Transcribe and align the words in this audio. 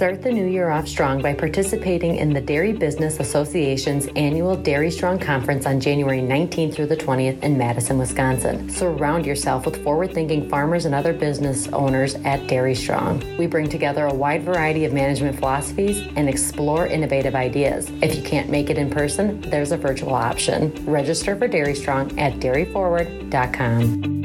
Start 0.00 0.22
the 0.22 0.32
new 0.32 0.46
year 0.46 0.70
off 0.70 0.88
strong 0.88 1.20
by 1.20 1.34
participating 1.34 2.16
in 2.16 2.32
the 2.32 2.40
Dairy 2.40 2.72
Business 2.72 3.20
Association's 3.20 4.06
annual 4.16 4.56
Dairy 4.56 4.90
Strong 4.90 5.18
Conference 5.18 5.66
on 5.66 5.78
January 5.78 6.22
19th 6.22 6.74
through 6.74 6.86
the 6.86 6.96
20th 6.96 7.42
in 7.42 7.58
Madison, 7.58 7.98
Wisconsin. 7.98 8.70
Surround 8.70 9.26
yourself 9.26 9.66
with 9.66 9.84
forward 9.84 10.14
thinking 10.14 10.48
farmers 10.48 10.86
and 10.86 10.94
other 10.94 11.12
business 11.12 11.68
owners 11.74 12.14
at 12.24 12.46
Dairy 12.46 12.74
Strong. 12.74 13.22
We 13.36 13.46
bring 13.46 13.68
together 13.68 14.06
a 14.06 14.14
wide 14.14 14.42
variety 14.42 14.86
of 14.86 14.94
management 14.94 15.38
philosophies 15.38 16.00
and 16.16 16.30
explore 16.30 16.86
innovative 16.86 17.34
ideas. 17.34 17.90
If 18.00 18.16
you 18.16 18.22
can't 18.22 18.48
make 18.48 18.70
it 18.70 18.78
in 18.78 18.88
person, 18.88 19.42
there's 19.42 19.70
a 19.70 19.76
virtual 19.76 20.14
option. 20.14 20.72
Register 20.86 21.36
for 21.36 21.46
Dairy 21.46 21.74
Strong 21.74 22.18
at 22.18 22.40
dairyforward.com. 22.40 24.19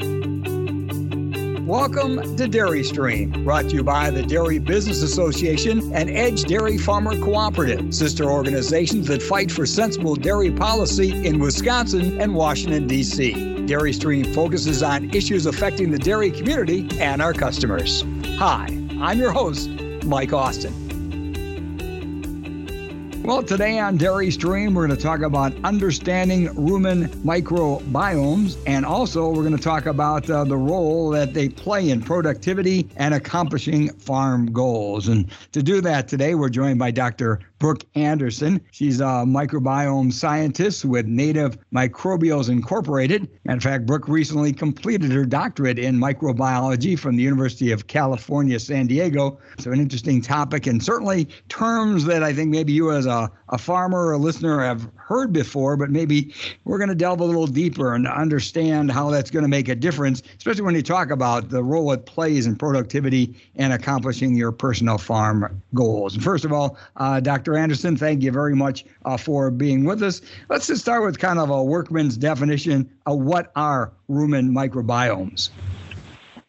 Welcome 1.65 2.37
to 2.37 2.47
Dairy 2.47 2.83
Stream, 2.83 3.43
brought 3.43 3.69
to 3.69 3.75
you 3.77 3.83
by 3.83 4.11
the 4.11 4.21
Dairy 4.21 4.59
Business 4.59 5.01
Association 5.01 5.91
and 5.95 6.11
Edge 6.11 6.43
Dairy 6.43 6.77
Farmer 6.77 7.19
Cooperative, 7.19 7.91
sister 7.91 8.25
organizations 8.25 9.07
that 9.07 9.23
fight 9.23 9.51
for 9.51 9.65
sensible 9.65 10.15
dairy 10.15 10.51
policy 10.51 11.25
in 11.25 11.39
Wisconsin 11.39 12.21
and 12.21 12.35
Washington, 12.35 12.85
D.C. 12.85 13.65
Dairy 13.65 13.93
Stream 13.93 14.31
focuses 14.31 14.83
on 14.83 15.09
issues 15.09 15.47
affecting 15.47 15.89
the 15.89 15.97
dairy 15.97 16.29
community 16.29 16.87
and 16.99 17.19
our 17.19 17.33
customers. 17.33 18.03
Hi, 18.37 18.67
I'm 19.01 19.17
your 19.17 19.31
host, 19.31 19.67
Mike 20.05 20.33
Austin. 20.33 20.84
Well, 23.25 23.41
today 23.41 23.79
on 23.79 23.97
Dairy 23.97 24.29
Stream, 24.29 24.75
we're 24.75 24.85
going 24.85 24.95
to 24.95 25.03
talk 25.03 25.21
about 25.21 25.51
understanding 25.63 26.45
rumen 26.49 27.07
microbiomes, 27.23 28.61
and 28.67 28.85
also 28.85 29.29
we're 29.29 29.41
going 29.41 29.57
to 29.57 29.63
talk 29.63 29.87
about 29.87 30.29
uh, 30.29 30.43
the 30.43 30.55
role 30.55 31.09
that 31.09 31.33
they 31.33 31.49
play 31.49 31.89
in 31.89 32.03
productivity 32.03 32.87
and 32.97 33.15
accomplishing 33.15 33.91
farm 33.93 34.51
goals. 34.53 35.07
And 35.07 35.31
to 35.53 35.63
do 35.63 35.81
that 35.81 36.07
today, 36.07 36.35
we're 36.35 36.49
joined 36.49 36.77
by 36.77 36.91
Dr. 36.91 37.39
Brooke 37.59 37.85
Anderson. 37.95 38.61
She's 38.71 38.99
a 38.99 39.23
microbiome 39.25 40.11
scientist 40.11 40.85
with 40.85 41.05
Native 41.05 41.57
Microbials 41.73 42.49
Incorporated. 42.49 43.29
In 43.45 43.59
fact, 43.59 43.85
Brooke 43.85 44.07
recently 44.07 44.51
completed 44.51 45.11
her 45.11 45.25
doctorate 45.25 45.79
in 45.79 45.97
microbiology 45.97 46.97
from 46.97 47.15
the 47.15 47.23
University 47.23 47.71
of 47.71 47.87
California, 47.87 48.59
San 48.59 48.87
Diego. 48.87 49.39
So, 49.59 49.71
an 49.71 49.79
interesting 49.79 50.21
topic, 50.21 50.67
and 50.67 50.83
certainly 50.83 51.27
terms 51.49 52.05
that 52.05 52.23
I 52.23 52.33
think 52.33 52.49
maybe 52.49 52.73
you, 52.73 52.91
as 52.91 53.05
a, 53.05 53.31
a 53.49 53.57
farmer 53.57 54.07
or 54.07 54.13
a 54.13 54.17
listener, 54.17 54.63
have 54.63 54.89
heard 54.95 55.31
before, 55.31 55.77
but 55.77 55.89
maybe 55.89 56.33
we're 56.63 56.77
going 56.77 56.89
to 56.89 56.95
delve 56.95 57.19
a 57.19 57.25
little 57.25 57.47
deeper 57.47 57.93
and 57.93 58.07
understand 58.07 58.91
how 58.91 59.09
that's 59.09 59.29
going 59.29 59.43
to 59.43 59.49
make 59.49 59.69
a 59.69 59.75
difference, 59.75 60.23
especially 60.37 60.63
when 60.63 60.75
you 60.75 60.81
talk 60.81 61.11
about 61.11 61.49
the 61.49 61.63
role 61.63 61.91
it 61.91 62.05
plays 62.05 62.47
in 62.47 62.55
productivity 62.55 63.35
and 63.55 63.73
accomplishing 63.73 64.35
your 64.35 64.51
personal 64.51 64.97
farm 64.97 65.61
goals. 65.73 66.15
First 66.17 66.45
of 66.45 66.51
all, 66.51 66.77
uh, 66.97 67.19
Dr. 67.19 67.55
Anderson, 67.55 67.95
thank 67.97 68.23
you 68.23 68.31
very 68.31 68.55
much 68.55 68.85
uh, 69.05 69.17
for 69.17 69.51
being 69.51 69.83
with 69.85 70.01
us. 70.01 70.21
Let's 70.49 70.67
just 70.67 70.81
start 70.81 71.03
with 71.03 71.19
kind 71.19 71.39
of 71.39 71.49
a 71.49 71.63
workman's 71.63 72.17
definition 72.17 72.89
of 73.05 73.19
what 73.19 73.51
are 73.55 73.91
rumen 74.09 74.49
microbiomes. 74.51 75.49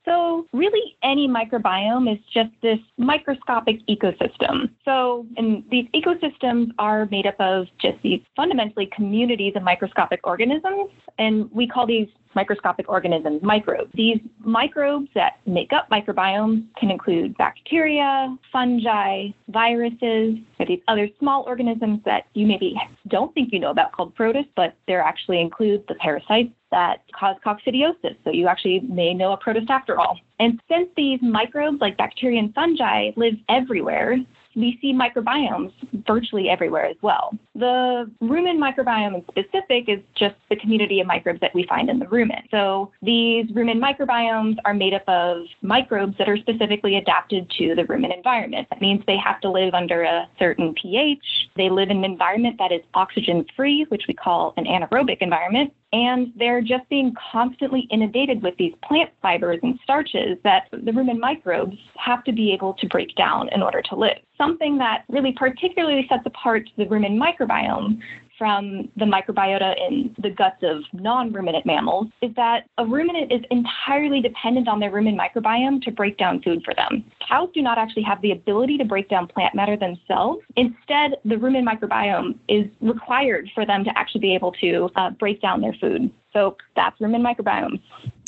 So, 0.06 0.46
really, 0.52 0.96
any 1.02 1.28
microbiome 1.28 2.10
is 2.12 2.20
just 2.32 2.50
this 2.62 2.78
microscopic 2.96 3.84
ecosystem. 3.88 4.70
So, 4.84 5.26
and 5.36 5.64
these 5.68 5.86
ecosystems 5.94 6.70
are 6.78 7.06
made 7.10 7.26
up 7.26 7.34
of 7.40 7.66
just 7.78 8.00
these 8.02 8.20
fundamentally 8.36 8.88
communities 8.94 9.54
of 9.56 9.64
microscopic 9.64 10.20
organisms, 10.24 10.90
and 11.18 11.50
we 11.50 11.66
call 11.66 11.86
these 11.86 12.08
microscopic 12.36 12.88
organisms 12.88 13.42
microbes. 13.42 13.90
These 13.94 14.20
microbes 14.44 15.08
that 15.14 15.40
make 15.46 15.72
up 15.72 15.90
microbiomes 15.90 16.64
can 16.78 16.90
include 16.92 17.36
bacteria, 17.36 18.36
fungi, 18.52 19.28
viruses, 19.48 20.36
or 20.60 20.66
these 20.66 20.80
other 20.86 21.08
small 21.18 21.42
organisms 21.44 22.00
that 22.04 22.26
you 22.34 22.46
maybe 22.46 22.76
don't 23.08 23.34
think 23.34 23.52
you 23.52 23.58
know 23.58 23.70
about 23.70 23.90
called 23.92 24.14
protists, 24.14 24.52
but 24.54 24.76
they 24.86 24.94
actually 24.94 25.40
include 25.40 25.82
the 25.88 25.94
parasites 25.96 26.52
that 26.70 27.02
cause 27.18 27.36
coccidiosis. 27.44 28.16
So 28.24 28.30
you 28.30 28.48
actually 28.48 28.80
may 28.80 29.14
know 29.14 29.32
a 29.32 29.36
protist 29.36 29.70
after 29.70 29.98
all. 29.98 30.18
And 30.38 30.60
since 30.70 30.88
these 30.96 31.20
microbes 31.22 31.80
like 31.80 31.96
bacteria 31.96 32.38
and 32.38 32.54
fungi 32.54 33.10
live 33.16 33.34
everywhere, 33.48 34.18
we 34.56 34.78
see 34.80 34.92
microbiomes 34.92 35.72
virtually 36.06 36.48
everywhere 36.48 36.86
as 36.86 36.96
well. 37.02 37.36
The 37.54 38.10
rumen 38.22 38.58
microbiome 38.58 39.14
in 39.14 39.24
specific 39.30 39.88
is 39.88 40.00
just 40.16 40.34
the 40.50 40.56
community 40.56 41.00
of 41.00 41.06
microbes 41.06 41.40
that 41.40 41.54
we 41.54 41.66
find 41.66 41.90
in 41.90 41.98
the 41.98 42.06
rumen. 42.06 42.42
So 42.50 42.90
these 43.02 43.46
rumen 43.52 43.78
microbiomes 43.78 44.56
are 44.64 44.74
made 44.74 44.94
up 44.94 45.06
of 45.08 45.42
microbes 45.62 46.16
that 46.18 46.28
are 46.28 46.38
specifically 46.38 46.96
adapted 46.96 47.50
to 47.58 47.74
the 47.74 47.82
rumen 47.82 48.16
environment. 48.16 48.66
That 48.70 48.80
means 48.80 49.02
they 49.06 49.18
have 49.18 49.40
to 49.42 49.50
live 49.50 49.74
under 49.74 50.02
a 50.02 50.28
certain 50.38 50.74
pH. 50.80 51.24
They 51.56 51.68
live 51.68 51.90
in 51.90 51.98
an 51.98 52.04
environment 52.04 52.56
that 52.58 52.72
is 52.72 52.80
oxygen 52.94 53.44
free, 53.54 53.84
which 53.88 54.04
we 54.08 54.14
call 54.14 54.54
an 54.56 54.64
anaerobic 54.64 55.18
environment 55.20 55.72
and 55.96 56.30
they're 56.36 56.60
just 56.60 56.86
being 56.90 57.14
constantly 57.32 57.88
inundated 57.90 58.42
with 58.42 58.54
these 58.58 58.74
plant 58.86 59.08
fibers 59.22 59.58
and 59.62 59.78
starches 59.82 60.36
that 60.44 60.64
the 60.70 60.90
rumen 60.90 61.18
microbes 61.18 61.78
have 61.96 62.22
to 62.24 62.32
be 62.32 62.52
able 62.52 62.74
to 62.74 62.86
break 62.88 63.14
down 63.16 63.48
in 63.52 63.62
order 63.62 63.80
to 63.80 63.96
live. 63.96 64.18
Something 64.36 64.76
that 64.76 65.04
really 65.08 65.32
particularly 65.32 66.04
sets 66.06 66.24
apart 66.26 66.68
the 66.76 66.84
rumen 66.84 67.18
microbiome 67.18 67.98
from 68.38 68.88
the 68.96 69.04
microbiota 69.04 69.74
in 69.88 70.14
the 70.18 70.30
guts 70.30 70.62
of 70.62 70.82
non 70.92 71.32
ruminant 71.32 71.66
mammals 71.66 72.08
is 72.22 72.34
that 72.36 72.64
a 72.78 72.86
ruminant 72.86 73.32
is 73.32 73.40
entirely 73.50 74.20
dependent 74.20 74.68
on 74.68 74.80
their 74.80 74.90
rumen 74.90 75.16
microbiome 75.16 75.82
to 75.82 75.90
break 75.90 76.18
down 76.18 76.42
food 76.42 76.62
for 76.64 76.74
them. 76.74 77.04
Cows 77.26 77.48
do 77.54 77.62
not 77.62 77.78
actually 77.78 78.02
have 78.02 78.20
the 78.22 78.32
ability 78.32 78.78
to 78.78 78.84
break 78.84 79.08
down 79.08 79.26
plant 79.26 79.54
matter 79.54 79.76
themselves. 79.76 80.42
Instead, 80.56 81.16
the 81.24 81.36
rumen 81.36 81.64
microbiome 81.66 82.36
is 82.48 82.66
required 82.80 83.50
for 83.54 83.64
them 83.64 83.84
to 83.84 83.98
actually 83.98 84.20
be 84.20 84.34
able 84.34 84.52
to 84.52 84.90
uh, 84.96 85.10
break 85.10 85.40
down 85.40 85.60
their 85.60 85.74
food. 85.74 86.10
So 86.32 86.56
that's 86.74 86.98
rumen 87.00 87.22
microbiome. 87.22 87.80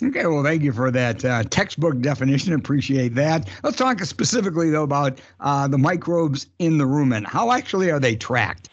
Okay, 0.03 0.27
well, 0.27 0.43
thank 0.43 0.63
you 0.63 0.73
for 0.73 0.91
that 0.91 1.25
uh, 1.25 1.43
textbook 1.45 2.01
definition. 2.01 2.55
Appreciate 2.55 3.15
that. 3.17 3.49
Let's 3.63 3.77
talk 3.77 4.01
specifically, 4.01 4.71
though, 4.71 4.85
about 4.85 5.21
uh, 5.41 5.69
the 5.69 5.77
microbes 5.77 6.47
in 6.59 6.79
the 6.79 6.85
rumen. 6.85 7.27
How 7.27 7.53
actually 7.53 7.91
are 7.91 8.01
they 8.01 8.17
tracked? 8.17 8.68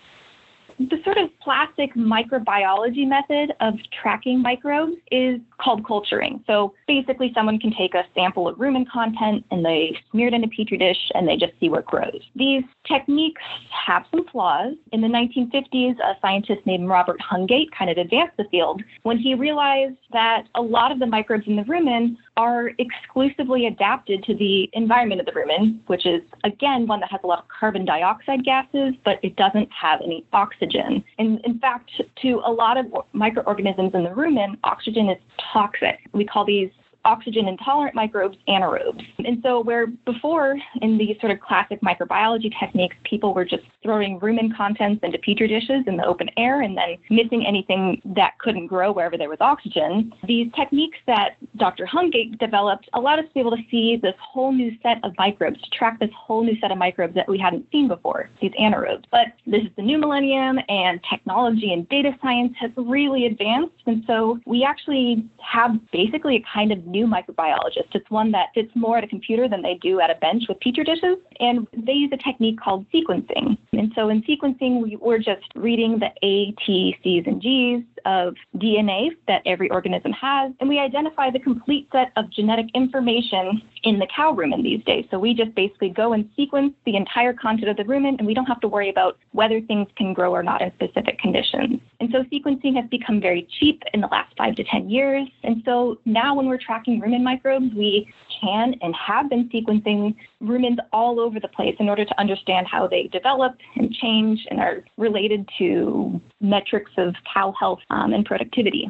The 0.78 1.02
sort 1.03 1.18
of 1.18 1.30
classic 1.41 1.94
microbiology 1.96 3.08
method 3.08 3.53
of 3.62 3.75
tracking 4.02 4.41
microbes 4.41 4.97
is 5.09 5.40
called 5.57 5.85
culturing. 5.85 6.43
So 6.47 6.73
basically, 6.88 7.31
someone 7.33 7.59
can 7.59 7.73
take 7.77 7.93
a 7.93 8.03
sample 8.13 8.47
of 8.47 8.57
rumen 8.57 8.85
content 8.89 9.45
and 9.51 9.63
they 9.63 9.97
smear 10.11 10.27
it 10.27 10.33
in 10.33 10.43
a 10.43 10.47
petri 10.47 10.77
dish 10.77 11.11
and 11.13 11.27
they 11.27 11.38
just 11.38 11.53
see 11.59 11.69
what 11.69 11.85
grows. 11.85 12.21
These 12.35 12.63
techniques 12.88 13.41
have 13.69 14.05
some 14.11 14.25
flaws. 14.31 14.73
In 14.91 15.01
the 15.01 15.07
1950s, 15.07 15.99
a 15.99 16.17
scientist 16.21 16.66
named 16.66 16.88
Robert 16.88 17.19
Hungate 17.19 17.71
kind 17.77 17.89
of 17.89 17.97
advanced 17.97 18.38
the 18.38 18.45
field 18.51 18.81
when 19.03 19.17
he 19.17 19.33
realized 19.33 19.97
that 20.11 20.43
a 20.55 20.61
lot 20.61 20.91
of 20.91 20.99
the 20.99 21.05
microbes 21.05 21.47
in 21.47 21.55
the 21.55 21.63
rumen 21.63 22.17
are 22.37 22.72
exclusively 22.79 23.67
adapted 23.67 24.23
to 24.23 24.35
the 24.35 24.69
environment 24.73 25.22
of 25.22 25.25
the 25.25 25.31
rumen, 25.31 25.79
which 25.87 26.05
is, 26.05 26.22
again, 26.43 26.85
one 26.85 26.99
that 26.99 27.09
has 27.09 27.22
a 27.23 27.27
lot 27.27 27.39
of 27.39 27.45
carbon 27.47 27.85
dioxide 27.85 28.43
gases, 28.43 28.93
but 29.05 29.19
it 29.23 29.35
doesn't 29.35 29.69
have 29.72 30.01
any 30.03 30.25
oxygen. 30.33 31.03
And 31.17 31.39
in 31.45 31.59
fact, 31.59 31.91
to 32.22 32.41
a 32.45 32.51
lot 32.51 32.77
of 32.77 32.85
microorganisms 33.13 33.91
in 33.93 34.03
the 34.03 34.09
rumen, 34.09 34.57
oxygen 34.63 35.09
is 35.09 35.17
toxic. 35.51 36.00
We 36.13 36.25
call 36.25 36.45
these 36.45 36.69
oxygen 37.05 37.47
intolerant 37.47 37.95
microbes 37.95 38.38
anaerobes. 38.47 39.03
And 39.19 39.41
so, 39.43 39.61
where 39.61 39.88
before 39.88 40.57
in 40.81 40.97
these 40.97 41.16
sort 41.21 41.31
of 41.31 41.39
classic 41.39 41.79
microbiology 41.81 42.51
techniques, 42.59 42.95
people 43.03 43.33
were 43.33 43.45
just 43.45 43.63
throwing 43.83 44.19
rumen 44.19 44.55
contents 44.55 45.01
into 45.03 45.17
petri 45.19 45.47
dishes 45.47 45.83
in 45.88 45.95
the 45.95 46.05
open 46.05 46.27
air 46.38 46.61
and 46.61 46.75
then 46.75 46.97
missing 47.09 47.45
anything 47.47 48.01
that 48.16 48.38
couldn't 48.39 48.67
grow 48.67 48.91
wherever 48.91 49.17
there 49.17 49.29
was 49.29 49.38
oxygen, 49.39 50.11
these 50.27 50.51
techniques 50.55 50.97
that 51.07 51.35
Dr. 51.57 51.85
Hungate 51.85 52.38
developed 52.39 52.89
allowed 52.93 53.19
us 53.19 53.25
to 53.25 53.33
be 53.33 53.39
able 53.39 53.51
to 53.51 53.63
see 53.69 53.97
this 54.01 54.16
whole 54.19 54.51
new 54.51 54.72
set 54.81 54.97
of 55.03 55.13
microbes, 55.17 55.61
to 55.61 55.69
track 55.69 55.99
this 55.99 56.09
whole 56.17 56.43
new 56.43 56.59
set 56.59 56.72
of 56.72 56.78
microbes 56.78 57.13
that 57.16 57.29
we 57.29 57.37
hadn't 57.37 57.66
seen 57.72 57.87
before, 57.87 58.29
these 58.41 58.51
anaerobes. 58.59 59.03
But 59.11 59.28
this 59.46 59.61
is 59.61 59.69
the 59.75 59.84
new 59.84 59.97
millennium, 59.97 60.59
and 60.67 60.99
technology 61.09 61.73
and 61.73 61.87
data 61.90 62.11
science 62.22 62.53
has 62.59 62.72
really 62.75 63.28
advanced. 63.28 63.75
And 63.85 64.03
so, 64.08 64.40
we 64.46 64.63
actually 64.63 65.25
have 65.40 65.72
basically 65.91 66.37
a 66.37 66.43
kind 66.51 66.72
of 66.72 66.85
new 66.96 67.06
microbiologist. 67.06 67.92
It's 67.94 68.09
one 68.09 68.32
that 68.32 68.47
fits 68.53 68.72
more 68.76 68.97
at 68.97 69.03
a 69.03 69.08
computer 69.08 69.50
than 69.50 69.62
they 69.62 69.76
do 69.76 70.00
at 70.00 70.09
a 70.09 70.16
bench 70.16 70.44
with 70.47 70.59
petri 70.62 70.84
dishes. 70.84 71.18
And 71.40 71.68
they 71.74 71.94
use 71.94 72.12
a 72.14 72.18
technique 72.18 72.59
called 72.59 72.86
sequencing. 72.94 73.58
And 73.77 73.91
so 73.95 74.09
in 74.09 74.22
sequencing, 74.23 74.81
we, 74.81 74.97
we're 74.97 75.17
just 75.17 75.45
reading 75.55 75.99
the 75.99 76.09
A, 76.23 76.51
T, 76.66 76.95
C's, 77.03 77.23
and 77.25 77.41
G's 77.41 77.83
of 78.05 78.35
DNA 78.57 79.09
that 79.27 79.41
every 79.45 79.69
organism 79.72 80.11
has, 80.13 80.51
and 80.59 80.69
we 80.69 80.79
identify 80.79 81.31
the 81.31 81.39
complete 81.39 81.87
set 81.91 82.11
of 82.16 82.29
genetic 82.29 82.67
information 82.75 83.61
in 83.83 83.99
the 83.99 84.07
cow 84.16 84.33
rumen 84.33 84.63
these 84.63 84.83
days. 84.83 85.05
So 85.09 85.19
we 85.19 85.33
just 85.33 85.55
basically 85.55 85.89
go 85.89 86.13
and 86.13 86.29
sequence 86.35 86.73
the 86.85 86.95
entire 86.95 87.33
content 87.33 87.69
of 87.69 87.77
the 87.77 87.83
rumen, 87.83 88.17
and 88.17 88.27
we 88.27 88.33
don't 88.33 88.45
have 88.45 88.59
to 88.61 88.67
worry 88.67 88.89
about 88.89 89.17
whether 89.31 89.59
things 89.61 89.87
can 89.97 90.13
grow 90.13 90.33
or 90.33 90.43
not 90.43 90.61
in 90.61 90.72
specific 90.73 91.17
conditions. 91.19 91.79
And 91.99 92.09
so 92.11 92.23
sequencing 92.31 92.75
has 92.75 92.89
become 92.89 93.19
very 93.19 93.47
cheap 93.59 93.81
in 93.93 94.01
the 94.01 94.07
last 94.07 94.33
five 94.37 94.55
to 94.55 94.63
10 94.63 94.89
years. 94.89 95.27
And 95.43 95.63
so 95.66 95.99
now 96.05 96.35
when 96.35 96.47
we're 96.47 96.59
tracking 96.59 97.01
rumen 97.01 97.23
microbes, 97.23 97.73
we 97.75 98.11
can 98.41 98.75
and 98.81 98.95
have 98.95 99.29
been 99.29 99.49
sequencing 99.49 100.16
rumens 100.41 100.77
all 100.91 101.19
over 101.19 101.39
the 101.39 101.47
place 101.47 101.75
in 101.79 101.89
order 101.89 102.05
to 102.05 102.19
understand 102.19 102.67
how 102.67 102.87
they 102.87 103.03
develop 103.07 103.55
and 103.76 103.91
change 103.94 104.46
and 104.50 104.59
are 104.59 104.84
related 104.97 105.47
to 105.58 106.20
metrics 106.41 106.91
of 106.97 107.16
cow 107.34 107.53
health 107.59 107.79
um, 107.90 108.14
and 108.14 108.26
productivity. 108.26 108.90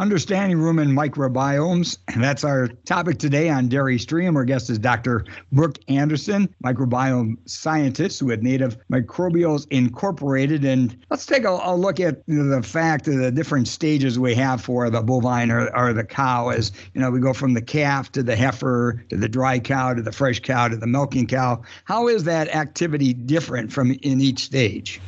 Understanding 0.00 0.56
rumen 0.56 0.92
microbiomes. 0.92 1.98
And 2.08 2.24
that's 2.24 2.42
our 2.42 2.68
topic 2.86 3.18
today 3.18 3.50
on 3.50 3.68
Dairy 3.68 3.98
Stream. 3.98 4.34
Our 4.34 4.46
guest 4.46 4.70
is 4.70 4.78
Dr. 4.78 5.26
Brooke 5.52 5.78
Anderson, 5.88 6.48
microbiome 6.64 7.36
scientist 7.44 8.22
with 8.22 8.40
Native 8.40 8.78
Microbials 8.90 9.66
Incorporated. 9.70 10.64
And 10.64 10.96
let's 11.10 11.26
take 11.26 11.44
a, 11.44 11.50
a 11.50 11.76
look 11.76 12.00
at 12.00 12.26
the 12.26 12.62
fact 12.64 13.08
of 13.08 13.18
the 13.18 13.30
different 13.30 13.68
stages 13.68 14.18
we 14.18 14.34
have 14.36 14.62
for 14.62 14.88
the 14.88 15.02
bovine 15.02 15.50
or, 15.50 15.68
or 15.76 15.92
the 15.92 16.04
cow. 16.04 16.48
As 16.48 16.72
you 16.94 17.00
know, 17.02 17.10
we 17.10 17.20
go 17.20 17.34
from 17.34 17.52
the 17.52 17.60
calf 17.60 18.10
to 18.12 18.22
the 18.22 18.34
heifer 18.34 19.04
to 19.10 19.18
the 19.18 19.28
dry 19.28 19.58
cow 19.58 19.92
to 19.92 20.00
the 20.00 20.12
fresh 20.12 20.40
cow 20.40 20.68
to 20.68 20.78
the 20.78 20.86
milking 20.86 21.26
cow. 21.26 21.60
How 21.84 22.08
is 22.08 22.24
that 22.24 22.48
activity 22.48 23.12
different 23.12 23.70
from 23.70 23.90
in 23.90 24.22
each 24.22 24.44
stage? 24.44 24.98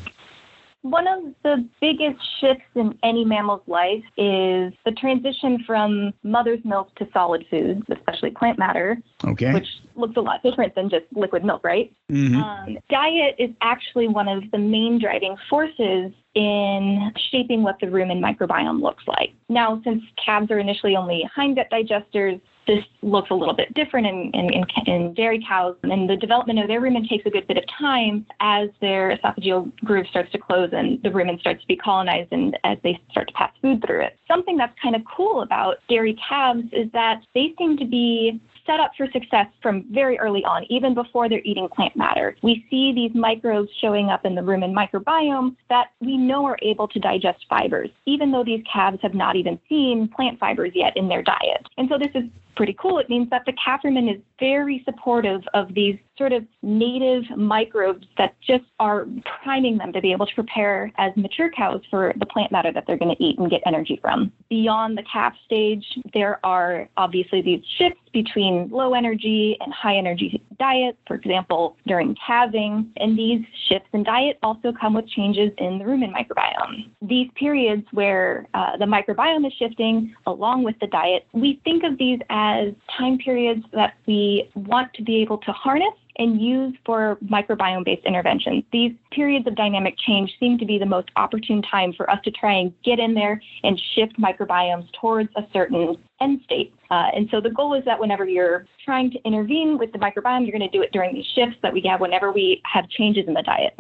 One 0.83 1.07
of 1.07 1.23
the 1.45 1.69
biggest 1.81 2.21
shifts 2.41 2.65
in 2.75 2.99
any 3.05 3.25
mammal's 3.25 3.63
life 3.69 4.03
is 4.17 4.73
the 4.85 4.91
transition 4.99 5.63
from 5.65 6.13
mother's 6.25 6.59
milk 6.65 6.93
to 6.97 7.09
solid 7.13 7.47
foods, 7.49 7.83
especially 7.89 8.31
plant 8.31 8.59
matter, 8.59 8.99
okay. 9.25 9.53
which 9.53 9.69
looks 9.95 10.17
a 10.17 10.21
lot 10.21 10.43
different 10.43 10.75
than 10.75 10.91
just 10.91 11.05
liquid 11.13 11.45
milk, 11.45 11.63
right? 11.63 11.93
Mm-hmm. 12.11 12.37
Um, 12.37 12.79
diet 12.91 13.37
is 13.39 13.51
actually 13.61 14.09
one 14.09 14.27
of 14.27 14.43
the 14.51 14.59
main 14.59 14.99
driving 15.01 15.37
forces 15.49 16.13
in 16.35 17.13
shaping 17.31 17.63
what 17.63 17.79
the 17.81 17.87
rumen 17.87 18.19
microbiome 18.19 18.83
looks 18.83 19.05
like. 19.07 19.33
Now, 19.49 19.81
since 19.85 20.03
calves 20.25 20.51
are 20.51 20.59
initially 20.59 20.97
only 20.97 21.31
hindgut 21.37 21.71
digesters, 21.71 22.41
this 22.67 22.85
looks 23.03 23.31
a 23.31 23.35
little 23.35 23.55
bit 23.55 23.73
different 23.75 24.07
in, 24.07 24.31
in, 24.35 24.65
in, 24.87 25.15
dairy 25.15 25.45
cows, 25.47 25.77
and 25.83 26.09
the 26.09 26.17
development 26.17 26.59
of 26.59 26.69
their 26.69 26.81
rumen 26.81 27.09
takes 27.09 27.27
a 27.27 27.31
good 27.31 27.47
bit 27.47 27.57
of 27.57 27.65
time 27.79 28.27
as 28.41 28.69
their 28.81 29.17
esophageal 29.17 29.71
groove 29.85 30.07
starts 30.09 30.31
to 30.33 30.39
close 30.39 30.71
and 30.73 31.03
the 31.03 31.09
rumen 31.09 31.39
starts 31.41 31.61
to 31.61 31.67
be 31.67 31.77
colonized 31.77 32.33
and 32.33 32.57
as 32.65 32.79
they 32.83 32.99
start 33.11 33.29
to 33.29 33.35
pass 33.35 33.53
food 33.61 33.83
through 33.87 34.03
it. 34.03 34.19
Something 34.29 34.57
that's 34.57 34.75
kind 34.81 34.95
of 34.95 35.03
cool 35.05 35.43
about 35.43 35.79
dairy 35.89 36.17
calves 36.29 36.65
is 36.73 36.91
that 36.93 37.23
they 37.35 37.55
seem 37.59 37.77
to 37.79 37.85
be 37.85 38.41
set 38.67 38.81
up 38.81 38.93
for 38.97 39.07
success 39.13 39.47
from 39.63 39.85
very 39.91 40.19
early 40.19 40.45
on, 40.45 40.65
even 40.71 40.95
before 40.95 41.29
they're 41.29 41.43
eating 41.45 41.69
plant 41.75 41.97
matter. 41.97 42.37
We 42.43 42.65
see 42.71 42.93
these 42.93 43.11
microbes 43.15 43.69
showing 43.81 44.11
up 44.11 44.25
in 44.25 44.35
the 44.35 44.43
rumen 44.43 44.73
microbiome 44.73 45.57
that 45.69 45.89
we 46.01 46.17
know 46.17 46.45
are 46.45 46.59
able 46.63 46.89
to 46.89 46.99
digest 46.99 47.45
fibers, 47.49 47.91
even 48.07 48.31
though 48.31 48.45
these 48.45 48.63
calves 48.73 48.99
have 49.03 49.15
not 49.15 49.37
even 49.37 49.59
seen 49.69 50.09
plant 50.09 50.39
fibers 50.39 50.73
yet 50.75 50.97
in 50.97 51.09
their 51.09 51.23
diet. 51.23 51.67
And 51.77 51.89
so 51.89 51.99
this 51.99 52.11
is 52.15 52.25
pretty 52.57 52.77
cool. 52.79 52.99
It 52.99 53.09
means 53.09 53.31
that 53.31 53.43
the 53.47 53.55
calf 53.65 53.81
rumen 53.85 54.15
is 54.15 54.21
very 54.39 54.83
supportive 54.85 55.43
of 55.55 55.73
these 55.75 55.99
sort 56.19 56.33
of 56.33 56.45
native 56.63 57.25
microbes 57.37 58.07
that 58.19 58.35
just 58.47 58.65
are 58.79 59.07
priming 59.43 59.79
them 59.79 59.93
to 59.93 60.01
be 60.01 60.13
able 60.13 60.27
to 60.27 60.35
prepare 60.35 60.93
as 60.99 61.13
mature 61.17 61.51
cows 61.51 61.81
for 61.91 62.13
the 62.19 62.27
plant 62.27 62.53
matter 62.53 62.73
that 62.73 62.85
they're 62.87 62.99
going 62.99 63.15
to 63.15 63.23
eat 63.23 63.39
and 63.39 63.51
get 63.51 63.63
energy 63.67 63.99
from. 64.01 64.33
Beyond 64.51 64.99
the 64.99 65.05
calf 65.11 65.35
stage, 65.45 65.85
there 66.13 66.39
are 66.45 66.89
obviously 66.97 67.43
these 67.43 67.63
shifts 67.79 68.01
between 68.13 68.69
low 68.71 68.95
energy 68.95 69.57
and 69.61 69.73
high 69.73 69.97
energy 69.97 70.43
diets, 70.59 70.99
for 71.07 71.15
example, 71.15 71.77
during 71.87 72.15
calving. 72.27 72.93
And 72.97 73.19
these 73.19 73.41
shifts 73.69 73.89
in 73.93 74.03
diet 74.05 74.39
also 74.43 74.73
come 74.79 74.95
with 74.95 75.09
changes 75.09 75.51
in 75.59 75.79
the 75.79 75.85
rumen 75.85 76.13
microbiome. 76.13 76.91
These 77.01 77.31
periods 77.35 77.87
where 77.93 78.47
uh, 78.55 78.77
the 78.77 78.85
microbiome 78.85 79.47
is 79.47 79.53
shifting 79.59 80.15
along 80.27 80.63
with 80.63 80.77
the 80.81 80.87
diet, 80.89 81.27
we 81.33 81.61
think 81.65 81.85
of 81.85 81.99
these 81.99 82.19
as 82.29 82.69
time 82.99 83.19
periods 83.19 83.65
that 83.73 83.95
we 84.07 84.51
want 84.55 84.93
to 84.95 85.03
be 85.03 85.23
able 85.23 85.39
to 85.39 85.53
harness 85.53 85.95
and 86.17 86.41
use 86.41 86.75
for 86.85 87.19
microbiome 87.25 87.85
based 87.85 88.05
interventions. 88.05 88.65
These 88.73 88.93
periods 89.11 89.47
of 89.47 89.55
dynamic 89.55 89.95
change 90.07 90.31
seem 90.39 90.59
to 90.59 90.67
be 90.67 90.79
the 90.79 90.87
most 90.87 91.09
opportune 91.17 91.63
time 91.63 91.93
for 91.93 92.11
us 92.11 92.19
to 92.25 92.31
try 92.31 92.55
and 92.55 92.73
get 92.85 92.99
in 92.99 93.15
there 93.15 93.41
and 93.63 93.81
shift 93.95 94.21
microbiomes 94.21 94.89
towards 95.01 95.31
a 95.37 95.43
certain 95.53 95.97
end 96.21 96.41
state. 96.45 96.75
Uh, 96.91 97.09
and 97.15 97.29
so 97.31 97.41
the 97.41 97.51
goal 97.51 97.75
is 97.75 97.85
that 97.85 97.99
whenever 97.99 98.25
you're 98.25 98.67
trying 98.85 99.11
to 99.11 99.19
intervene 99.25 99.79
with 99.79 99.93
the 99.93 99.99
microbiome, 99.99 100.43
you're 100.47 100.57
going 100.57 100.71
to 100.71 100.77
do 100.77 100.83
it 100.83 100.93
during 100.93 101.15
these 101.15 101.27
shifts 101.35 101.57
that 101.63 101.73
we 101.73 101.83
have 101.89 102.01
whenever 102.01 102.33
we 102.33 102.61
have 102.71 102.89
changes 102.91 103.25
in 103.27 103.35
the 103.35 103.43
diet. 103.43 103.75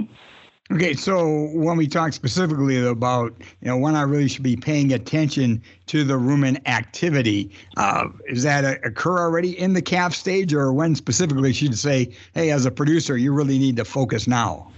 Okay, 0.72 0.94
so 0.94 1.50
when 1.52 1.76
we 1.76 1.86
talk 1.86 2.14
specifically 2.14 2.82
about, 2.82 3.34
you 3.60 3.68
know, 3.68 3.76
when 3.76 3.94
I 3.94 4.02
really 4.02 4.26
should 4.26 4.42
be 4.42 4.56
paying 4.56 4.94
attention 4.94 5.62
to 5.88 6.02
the 6.02 6.14
rumen 6.14 6.66
activity, 6.66 7.54
uh, 7.76 8.08
is 8.28 8.42
that 8.44 8.64
a, 8.64 8.82
occur 8.82 9.18
already 9.18 9.58
in 9.58 9.74
the 9.74 9.82
calf 9.82 10.14
stage, 10.14 10.54
or 10.54 10.72
when 10.72 10.94
specifically 10.94 11.52
should 11.52 11.76
say, 11.76 12.16
hey, 12.34 12.50
as 12.50 12.64
a 12.64 12.70
producer, 12.70 13.18
you 13.18 13.34
really 13.34 13.58
need 13.58 13.76
to 13.76 13.84
focus 13.84 14.26
now? 14.26 14.72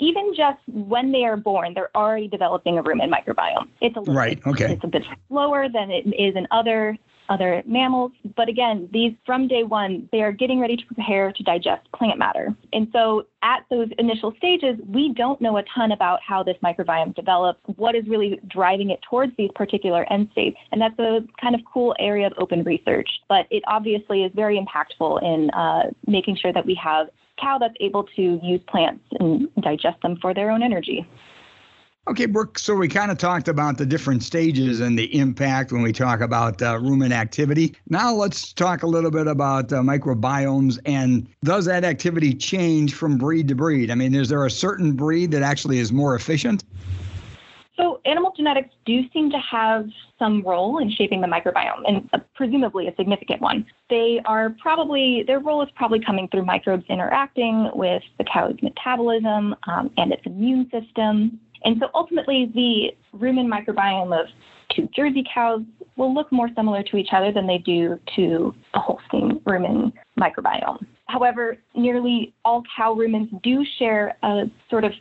Even 0.00 0.34
just 0.34 0.58
when 0.66 1.12
they 1.12 1.24
are 1.24 1.38
born, 1.38 1.72
they're 1.72 1.96
already 1.96 2.28
developing 2.28 2.76
a 2.76 2.82
rumen 2.82 3.10
microbiome. 3.10 3.68
It's 3.80 3.96
a 3.96 4.00
little 4.00 4.14
right. 4.14 4.36
Bit, 4.44 4.50
okay. 4.50 4.72
It's 4.74 4.84
a 4.84 4.88
bit 4.88 5.04
slower 5.28 5.70
than 5.70 5.90
it 5.90 6.06
is 6.08 6.36
in 6.36 6.46
other 6.50 6.98
other 7.28 7.62
mammals. 7.66 8.12
But 8.36 8.48
again, 8.48 8.88
these 8.92 9.12
from 9.24 9.48
day 9.48 9.62
one, 9.62 10.08
they 10.12 10.22
are 10.22 10.32
getting 10.32 10.60
ready 10.60 10.76
to 10.76 10.86
prepare 10.86 11.32
to 11.32 11.42
digest 11.42 11.90
plant 11.92 12.18
matter. 12.18 12.54
And 12.72 12.88
so 12.92 13.26
at 13.42 13.64
those 13.70 13.88
initial 13.98 14.32
stages, 14.38 14.76
we 14.86 15.12
don't 15.14 15.40
know 15.40 15.56
a 15.56 15.62
ton 15.74 15.92
about 15.92 16.20
how 16.26 16.42
this 16.42 16.56
microbiome 16.62 17.14
develops, 17.14 17.60
what 17.76 17.94
is 17.94 18.06
really 18.08 18.40
driving 18.48 18.90
it 18.90 19.00
towards 19.08 19.32
these 19.36 19.50
particular 19.54 20.10
end 20.12 20.28
states. 20.32 20.56
And 20.72 20.80
that's 20.80 20.98
a 20.98 21.20
kind 21.40 21.54
of 21.54 21.60
cool 21.72 21.94
area 21.98 22.26
of 22.26 22.32
open 22.38 22.62
research. 22.64 23.08
But 23.28 23.46
it 23.50 23.62
obviously 23.66 24.24
is 24.24 24.32
very 24.34 24.58
impactful 24.58 25.22
in 25.22 25.50
uh, 25.50 25.90
making 26.06 26.36
sure 26.36 26.52
that 26.52 26.66
we 26.66 26.78
have 26.82 27.08
cow 27.40 27.58
that's 27.58 27.74
able 27.80 28.04
to 28.16 28.40
use 28.42 28.60
plants 28.68 29.04
and 29.20 29.48
digest 29.60 30.00
them 30.02 30.16
for 30.20 30.32
their 30.32 30.50
own 30.50 30.62
energy. 30.62 31.06
Okay, 32.08 32.26
Brooke, 32.26 32.56
so 32.56 32.76
we 32.76 32.86
kind 32.86 33.10
of 33.10 33.18
talked 33.18 33.48
about 33.48 33.78
the 33.78 33.84
different 33.84 34.22
stages 34.22 34.78
and 34.78 34.96
the 34.96 35.12
impact 35.18 35.72
when 35.72 35.82
we 35.82 35.92
talk 35.92 36.20
about 36.20 36.62
uh, 36.62 36.74
rumen 36.74 37.10
activity. 37.10 37.74
Now 37.88 38.14
let's 38.14 38.52
talk 38.52 38.84
a 38.84 38.86
little 38.86 39.10
bit 39.10 39.26
about 39.26 39.72
uh, 39.72 39.80
microbiomes 39.80 40.78
and 40.86 41.28
does 41.42 41.64
that 41.64 41.84
activity 41.84 42.32
change 42.32 42.94
from 42.94 43.18
breed 43.18 43.48
to 43.48 43.56
breed? 43.56 43.90
I 43.90 43.96
mean, 43.96 44.14
is 44.14 44.28
there 44.28 44.46
a 44.46 44.50
certain 44.50 44.92
breed 44.92 45.32
that 45.32 45.42
actually 45.42 45.80
is 45.80 45.92
more 45.92 46.14
efficient? 46.14 46.62
So, 47.76 48.00
animal 48.06 48.32
genetics 48.34 48.70
do 48.86 49.02
seem 49.12 49.30
to 49.30 49.38
have 49.38 49.88
some 50.18 50.42
role 50.42 50.78
in 50.78 50.90
shaping 50.90 51.20
the 51.20 51.26
microbiome, 51.26 51.82
and 51.86 52.08
uh, 52.14 52.20
presumably 52.34 52.88
a 52.88 52.94
significant 52.96 53.42
one. 53.42 53.66
They 53.90 54.20
are 54.24 54.56
probably, 54.62 55.24
their 55.26 55.40
role 55.40 55.62
is 55.62 55.68
probably 55.74 56.00
coming 56.00 56.26
through 56.28 56.46
microbes 56.46 56.84
interacting 56.88 57.70
with 57.74 58.02
the 58.16 58.24
cow's 58.24 58.56
metabolism 58.62 59.54
um, 59.66 59.90
and 59.98 60.10
its 60.10 60.22
immune 60.24 60.70
system. 60.70 61.38
And 61.64 61.76
so 61.80 61.88
ultimately, 61.94 62.50
the 62.54 63.18
rumen 63.18 63.46
microbiome 63.46 64.18
of 64.18 64.26
two 64.74 64.88
Jersey 64.94 65.24
cows 65.32 65.62
will 65.96 66.12
look 66.12 66.30
more 66.30 66.48
similar 66.54 66.82
to 66.84 66.96
each 66.96 67.08
other 67.12 67.32
than 67.32 67.46
they 67.46 67.58
do 67.58 67.98
to 68.16 68.54
a 68.74 68.80
Holstein 68.80 69.40
rumen 69.46 69.92
microbiome. 70.18 70.84
However, 71.06 71.56
nearly 71.74 72.34
all 72.46 72.62
cow 72.76 72.94
rumens 72.94 73.28
do 73.42 73.64
share 73.76 74.16
a 74.22 74.44
sort 74.70 74.84
of 74.84 74.92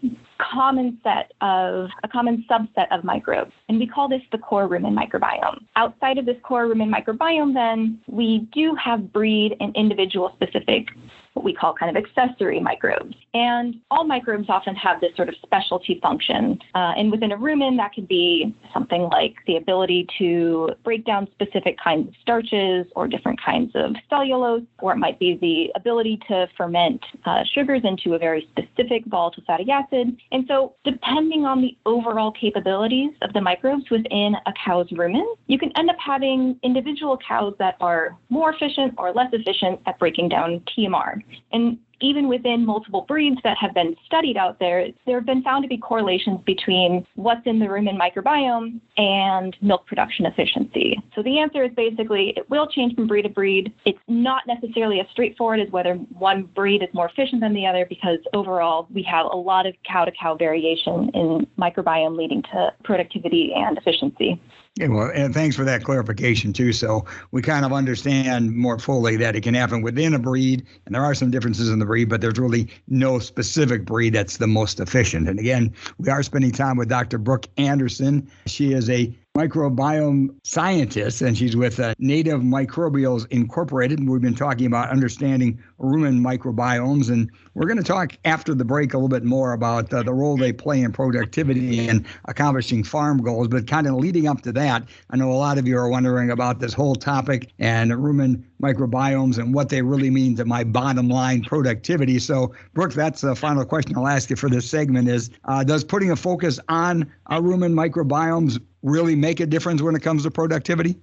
common 0.52 1.00
set 1.04 1.32
of 1.42 1.90
a 2.04 2.08
common 2.08 2.44
subset 2.50 2.88
of 2.92 3.04
microbes, 3.04 3.52
and 3.70 3.78
we 3.78 3.86
call 3.86 4.10
this 4.10 4.22
the 4.32 4.38
core 4.40 4.68
rumen 4.68 4.98
microbiome. 4.98 5.60
Outside 5.76 6.18
of 6.18 6.26
this 6.26 6.38
core 6.42 6.66
rumen 6.66 6.92
microbiome, 6.92 7.54
then 7.54 8.02
we 8.08 8.50
do 8.52 8.76
have 8.84 9.14
breed 9.14 9.56
and 9.60 9.76
individual 9.76 10.32
specific 10.36 10.88
what 11.36 11.44
we 11.44 11.54
call 11.54 11.74
kind 11.74 11.96
of 11.96 12.02
accessory 12.02 12.62
microbes. 12.62 13.14
And 13.34 13.76
all 13.92 14.06
microbes 14.06 14.46
often 14.48 14.74
have 14.76 15.02
this 15.02 15.14
sort 15.18 15.28
of 15.28 15.36
specialty 15.44 16.00
function. 16.02 16.58
Uh, 16.74 16.94
and 16.98 17.12
within 17.12 17.34
a 17.34 17.38
rumen, 17.38 17.76
that 17.78 17.92
could 17.94 18.08
be 18.08 18.56
something 18.74 19.10
like 19.12 19.36
the 19.46 19.58
ability 19.58 20.08
to 20.18 20.70
break 20.86 21.06
down 21.06 21.28
specific 21.34 21.78
kinds 21.78 22.08
of 22.08 22.14
starches 22.22 22.88
or 22.96 23.08
different 23.08 23.40
kinds 23.42 23.72
of 23.76 23.96
cellulose, 24.10 24.64
or 24.80 24.94
it 24.94 24.98
might 24.98 25.20
be 25.20 25.38
the 25.42 25.78
ability 25.78 26.20
to 26.30 26.48
ferment 26.58 27.04
uh, 27.26 27.35
Uh, 27.36 27.44
sugars 27.54 27.82
into 27.84 28.14
a 28.14 28.18
very 28.18 28.48
specific 28.52 29.04
volatile 29.08 29.44
fatty 29.46 29.70
acid. 29.70 30.16
And 30.32 30.46
so, 30.48 30.76
depending 30.86 31.44
on 31.44 31.62
the 31.62 31.76
overall 31.86 32.32
capabilities 32.32 33.12
of 33.22 33.34
the 33.34 33.42
microbes 33.42 33.84
within 33.92 34.36
a 34.46 34.54
cow's 34.54 34.88
rumen, 34.92 35.26
you 35.48 35.60
can 35.60 35.70
end 35.76 35.90
up 35.90 35.98
having 36.00 36.58
individual 36.64 37.18
cows 37.28 37.54
that 37.60 37.76
are 37.82 38.16
more 38.30 38.54
efficient 38.54 38.94
or 38.98 39.12
less 39.12 39.28
efficient 39.34 39.82
at 39.86 40.00
breaking 40.00 40.30
down 40.30 40.62
TMR. 40.78 41.22
And 41.52 41.78
even 42.02 42.28
within 42.28 42.66
multiple 42.66 43.06
breeds 43.08 43.38
that 43.44 43.58
have 43.58 43.74
been 43.74 43.96
studied 44.06 44.38
out 44.38 44.60
there, 44.60 44.88
there 45.06 45.18
have 45.18 45.26
been 45.26 45.44
found 45.44 45.64
to 45.64 45.68
be 45.68 45.78
correlations 45.78 46.40
between 46.46 47.06
what's 47.16 47.46
in 47.46 47.60
the 47.60 47.66
rumen 47.66 47.98
microbiome 47.98 48.80
and 48.98 49.56
milk 49.62 49.86
production 49.86 50.26
efficiency. 50.26 50.98
So 51.16 51.24
the 51.24 51.40
answer 51.40 51.64
is 51.64 51.72
basically 51.76 52.34
it 52.36 52.50
will 52.50 52.68
change 52.68 52.96
from 52.96 53.08
breed 53.08 53.24
to 53.24 53.30
breed. 53.30 53.74
It's 53.86 54.00
not 54.08 54.44
necessarily 54.48 55.00
as 55.00 55.08
straightforward 55.12 55.60
as 55.60 55.70
whether 55.72 55.96
one 55.96 56.44
breed 56.56 56.84
is 56.84 56.90
more 56.94 57.10
efficient 57.10 57.42
than 57.42 57.54
the 57.54 57.66
other 57.66 57.86
because 57.88 58.20
overall 58.34 58.88
we 58.94 59.04
have 59.04 59.28
a 59.32 59.38
lot 59.38 59.66
of 59.66 59.74
cow 59.90 60.06
to 60.06 60.12
cow 60.12 60.36
variation 60.36 61.10
in 61.14 61.48
microbiome 61.58 62.18
leading 62.18 62.42
to 62.54 62.74
productivity 62.84 63.54
and 63.56 63.78
efficiency. 63.78 64.42
Yeah, 64.78 64.88
well, 64.88 65.10
and 65.14 65.34
thanks 65.34 65.56
for 65.56 65.64
that 65.64 65.86
clarification 65.86 66.52
too. 66.52 66.74
So 66.74 67.06
we 67.32 67.42
kind 67.42 67.64
of 67.64 67.72
understand 67.72 68.54
more 68.54 68.78
fully 68.78 69.16
that 69.16 69.34
it 69.34 69.42
can 69.42 69.54
happen 69.54 69.82
within 69.82 70.14
a 70.14 70.20
breed, 70.20 70.66
and 70.86 70.94
there 70.94 71.04
are 71.04 71.16
some 71.16 71.32
differences 71.32 71.70
in 71.70 71.80
the 71.80 71.86
breed, 71.86 72.10
but 72.10 72.20
there's 72.20 72.38
really 72.38 72.68
no 72.90 73.18
specific 73.20 73.86
breed 73.86 74.14
that's 74.14 74.36
the 74.36 74.48
most 74.48 74.82
efficient. 74.82 75.30
And 75.30 75.40
again, 75.40 75.74
we 75.98 76.10
are 76.10 76.22
spending 76.24 76.52
time 76.52 76.76
with 76.76 76.90
Dr. 76.90 77.18
Brooke 77.18 77.48
Anderson. 77.56 78.30
She 78.48 78.74
is 78.74 78.90
a 78.90 79.18
microbiome 79.36 80.30
scientist, 80.44 81.22
and 81.22 81.38
she's 81.38 81.58
with 81.58 81.78
uh, 81.80 81.94
Native 82.00 82.40
Microbials 82.40 83.28
Incorporated. 83.32 84.00
And 84.00 84.10
we've 84.10 84.22
been 84.22 84.34
talking 84.34 84.66
about 84.66 84.90
understanding 84.90 85.62
rumen 85.78 86.22
microbiomes, 86.22 87.10
and 87.10 87.30
we're 87.54 87.68
going 87.68 87.78
to 87.78 87.84
talk 87.84 88.18
after 88.24 88.56
the 88.56 88.64
break 88.64 88.94
a 88.94 88.98
little 88.98 89.10
bit 89.10 89.26
more 89.26 89.52
about 89.52 89.94
uh, 89.94 90.04
the 90.04 90.14
role 90.14 90.38
they 90.38 90.54
play 90.54 90.82
in 90.82 90.94
productivity 90.94 91.86
and 91.86 92.06
accomplishing 92.26 92.82
farm 92.82 93.22
goals. 93.22 93.50
But 93.50 93.68
kind 93.68 93.88
of 93.88 93.96
leading 93.96 94.26
up 94.26 94.42
to 94.44 94.54
that, 94.54 94.88
I 95.10 95.18
know 95.18 95.30
a 95.30 95.34
lot 95.34 95.58
of 95.58 95.68
you 95.68 95.78
are 95.78 95.90
wondering 95.90 96.32
about 96.32 96.62
this 96.62 96.74
whole 96.74 96.96
topic 96.96 97.52
and 97.60 97.92
rumen 97.92 98.42
microbiomes 98.62 99.38
and 99.38 99.54
what 99.54 99.70
they 99.70 99.82
really 99.82 100.10
mean 100.10 100.36
to 100.36 100.46
my 100.46 100.64
bottom 100.64 101.10
line 101.10 101.44
productivity. 101.44 102.20
So, 102.20 102.54
Brooke, 102.74 102.94
that's 102.94 103.22
the 103.22 103.36
final 103.36 103.66
question 103.66 103.98
I'll 103.98 104.08
ask 104.08 104.30
you 104.30 104.36
for 104.36 104.50
this 104.50 104.70
segment: 104.70 105.10
is 105.10 105.30
uh, 105.46 105.64
does 105.64 105.84
putting 105.84 106.12
a 106.12 106.16
focus 106.16 106.60
on 106.70 107.12
uh, 107.28 107.40
rumen 107.40 107.74
microbiomes 107.74 108.60
really 108.84 109.16
make 109.16 109.40
a 109.40 109.46
difference 109.46 109.82
when 109.82 109.96
it 109.96 110.02
comes 110.02 110.24
to 110.24 110.32
productivity? 110.32 110.96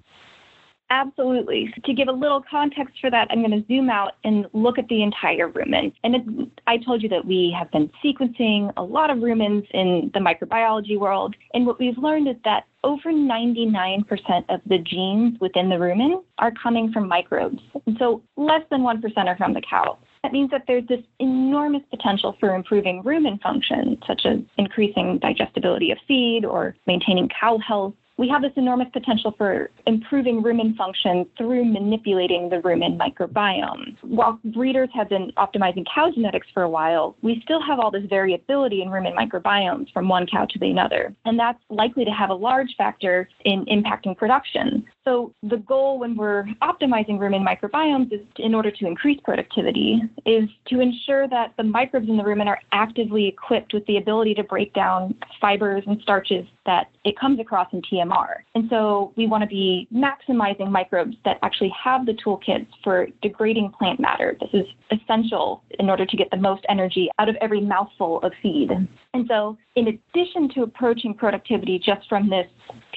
Absolutely. 0.93 1.73
To 1.87 1.95
give 1.95 2.09
a 2.09 2.13
little 2.13 2.45
context 2.51 3.01
for 3.01 3.11
that, 3.11 3.27
I'm 3.31 3.39
going 3.39 3.59
to 3.59 3.67
zoom 3.67 3.89
out 3.89 4.13
and 4.25 4.47
look 4.53 4.79
at 4.79 4.89
the 4.89 5.03
entire 5.03 5.49
rumen. 5.49 5.91
And 6.05 6.15
it, 6.15 6.23
I 6.67 6.77
told 6.77 7.03
you 7.03 7.09
that 7.09 7.25
we 7.25 7.55
have 7.59 7.71
been 7.71 7.91
sequencing 8.05 8.71
a 8.77 8.83
lot 8.83 9.09
of 9.09 9.17
rumens 9.17 9.67
in 9.71 10.11
the 10.13 10.21
microbiology 10.21 10.99
world. 10.99 11.35
And 11.55 11.67
what 11.67 11.79
we've 11.79 11.97
learned 11.97 12.29
is 12.29 12.37
that 12.45 12.67
over 12.85 13.11
99% 13.11 14.05
of 14.51 14.61
the 14.67 14.77
genes 14.77 15.41
within 15.41 15.71
the 15.71 15.77
rumen 15.77 16.23
are 16.37 16.53
coming 16.63 16.93
from 16.93 17.09
microbes. 17.09 17.63
And 17.87 17.97
so 17.99 18.23
less 18.37 18.63
than 18.71 18.83
1% 18.83 19.03
are 19.17 19.37
from 19.39 19.55
the 19.55 19.63
cow. 19.63 19.97
That 20.23 20.33
means 20.33 20.51
that 20.51 20.65
there's 20.67 20.87
this 20.89 21.01
enormous 21.21 21.83
potential 21.89 22.37
for 22.39 22.55
improving 22.55 23.03
rumen 23.03 23.41
function, 23.41 23.99
such 24.07 24.27
as 24.27 24.41
increasing 24.59 25.19
digestibility 25.21 25.91
of 25.91 25.97
feed 26.07 26.45
or 26.45 26.77
maintaining 26.87 27.31
cow 27.41 27.57
health 27.59 27.95
we 28.23 28.29
have 28.29 28.41
this 28.41 28.53
enormous 28.55 28.87
potential 28.93 29.35
for 29.37 29.69
improving 29.85 30.45
rumen 30.45 30.77
function 30.77 31.27
through 31.37 31.65
manipulating 31.65 32.49
the 32.49 32.59
rumen 32.59 32.97
microbiome. 32.97 33.97
While 34.03 34.39
breeders 34.45 34.91
have 34.95 35.09
been 35.09 35.33
optimizing 35.37 35.85
cow 35.93 36.09
genetics 36.15 36.47
for 36.55 36.63
a 36.63 36.71
while, 36.71 37.17
we 37.23 37.41
still 37.43 37.61
have 37.61 37.81
all 37.81 37.91
this 37.91 38.05
variability 38.09 38.81
in 38.81 38.91
rumen 38.91 39.17
microbiomes 39.17 39.93
from 39.93 40.09
one 40.09 40.29
cow 40.29 40.47
to 40.49 40.59
the 40.61 40.71
another, 40.71 41.13
and 41.25 41.37
that's 41.37 41.59
likely 41.69 42.05
to 42.05 42.13
have 42.13 42.31
a 42.31 42.35
large 42.35 42.73
factor 42.79 43.29
in 43.45 43.65
impacting 43.65 44.17
production. 44.17 44.85
So 45.05 45.35
the 45.43 45.57
goal 45.57 45.99
when 45.99 46.17
we're 46.17 46.45
optimizing 46.63 47.19
rumen 47.19 47.45
microbiomes 47.45 48.13
is 48.13 48.21
in 48.37 48.55
order 48.55 48.71
to 48.71 48.87
increase 48.87 49.21
productivity 49.25 50.01
is 50.25 50.49
to 50.69 50.81
ensure 50.81 51.29
that 51.29 51.55
the 51.57 51.65
microbes 51.65 52.09
in 52.09 52.17
the 52.17 52.23
rumen 52.23 52.47
are 52.47 52.61
actively 52.71 53.27
equipped 53.27 53.75
with 53.75 53.85
the 53.87 53.97
ability 53.97 54.35
to 54.35 54.45
break 54.45 54.73
down 54.75 55.15
fibers 55.41 55.83
and 55.87 56.01
starches 56.03 56.47
that 56.67 56.89
it 57.05 57.19
comes 57.19 57.41
across 57.41 57.67
in 57.73 57.83
TMR. 57.83 58.35
And 58.55 58.71
so 58.71 59.13
we 59.17 59.27
want 59.27 59.43
to 59.43 59.49
be 59.49 59.89
maximizing 59.93 60.71
microbes 60.71 61.17
that 61.25 61.39
actually 61.43 61.73
have 61.83 62.07
the 62.07 62.13
toolkits 62.13 62.69
for 62.85 63.09
degrading 63.23 63.73
plant 63.77 63.99
matter. 63.99 64.37
This 64.41 64.51
is 64.53 64.67
essential 64.93 65.65
in 65.81 65.91
order 65.91 66.07
to 66.07 66.17
get 66.17 66.31
the 66.31 66.37
most 66.37 66.65
energy 66.69 67.11
out 67.19 67.29
of 67.29 67.35
every 67.41 67.61
mouthful 67.61 68.21
of 68.23 68.33
feed. 68.41 68.71
And 69.15 69.27
so 69.27 69.59
in 69.75 69.89
addition 69.89 70.49
to 70.55 70.63
approaching 70.63 71.15
productivity 71.15 71.81
just 71.85 72.09
from 72.09 72.31
this 72.31 72.47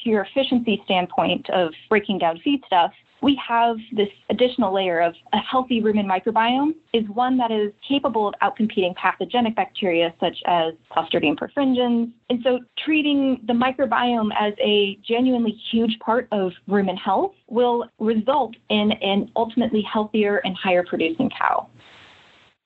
pure 0.05 0.21
efficiency 0.21 0.79
standpoint 0.85 1.50
of 1.50 1.74
breaking 1.89 2.19
down 2.19 2.39
feedstuff, 2.45 2.91
we 3.24 3.39
have 3.47 3.77
this 3.91 4.09
additional 4.29 4.71
layer 4.71 5.01
of 5.01 5.15
a 5.33 5.38
healthy 5.38 5.81
rumen 5.81 6.05
microbiome 6.05 6.75
is 6.93 7.03
one 7.09 7.38
that 7.38 7.50
is 7.50 7.71
capable 7.88 8.27
of 8.27 8.35
outcompeting 8.43 8.93
pathogenic 8.95 9.55
bacteria 9.55 10.13
such 10.19 10.38
as 10.45 10.75
Clostridium 10.91 11.35
perfringens. 11.35 12.12
And 12.29 12.39
so 12.43 12.59
treating 12.77 13.41
the 13.47 13.53
microbiome 13.53 14.29
as 14.39 14.53
a 14.62 15.00
genuinely 15.07 15.59
huge 15.71 15.97
part 16.00 16.27
of 16.31 16.51
rumen 16.69 16.97
health 17.00 17.33
will 17.47 17.89
result 17.97 18.55
in 18.69 18.91
an 18.91 19.31
ultimately 19.35 19.81
healthier 19.81 20.38
and 20.45 20.55
higher 20.55 20.83
producing 20.88 21.31
cow. 21.31 21.67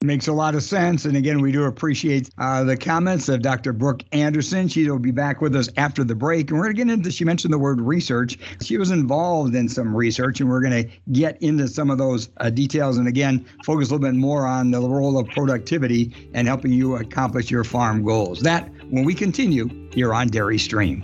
Makes 0.02 0.30
a 0.30 0.34
lot 0.34 0.56
of 0.56 0.64
sense. 0.64 1.04
And 1.04 1.18
again, 1.18 1.42
we 1.42 1.52
do 1.52 1.66
appreciate 1.66 2.30
uh, 2.38 2.64
the 2.64 2.78
comments 2.78 3.28
of 3.28 3.42
Dr. 3.42 3.74
Brooke 3.74 4.02
Anderson. 4.14 4.70
She 4.70 4.90
will 4.90 4.98
be 4.98 5.12
back 5.12 5.42
with 5.42 5.54
us 5.58 5.68
after 5.76 6.06
the 6.06 6.16
break. 6.16 6.50
And 6.50 6.58
we're 6.58 6.72
going 6.72 6.78
to 6.78 6.86
get 6.86 6.94
into, 6.94 7.12
she 7.12 7.26
mentioned 7.26 7.52
the 7.52 7.60
word 7.60 7.82
research. 7.82 8.40
She 8.62 8.78
was 8.78 8.92
involved 8.92 9.56
in 9.56 9.68
some 9.68 9.94
research, 9.94 10.40
and 10.40 10.50
we're 10.50 10.62
going 10.62 10.86
to 10.86 10.90
get 11.12 11.36
into 11.42 11.68
some 11.68 11.90
of 11.90 11.98
those 11.98 12.30
uh, 12.38 12.50
details. 12.50 12.98
And 12.98 13.10
again, 13.10 13.46
focus 13.66 13.90
a 13.90 13.96
little 13.96 14.08
bit 14.10 14.16
more 14.16 14.48
on 14.48 14.72
the 14.72 14.80
role 14.80 15.20
of 15.20 15.28
productivity 15.28 16.32
and 16.34 16.48
helping 16.48 16.72
you 16.72 16.96
accomplish 16.96 17.52
your 17.52 17.66
farm 17.66 18.02
goals. 18.02 18.40
That 18.40 18.70
when 18.92 19.04
we 19.04 19.14
continue 19.14 19.68
here 19.92 20.14
on 20.14 20.30
Dairy 20.30 20.60
Stream. 20.60 21.04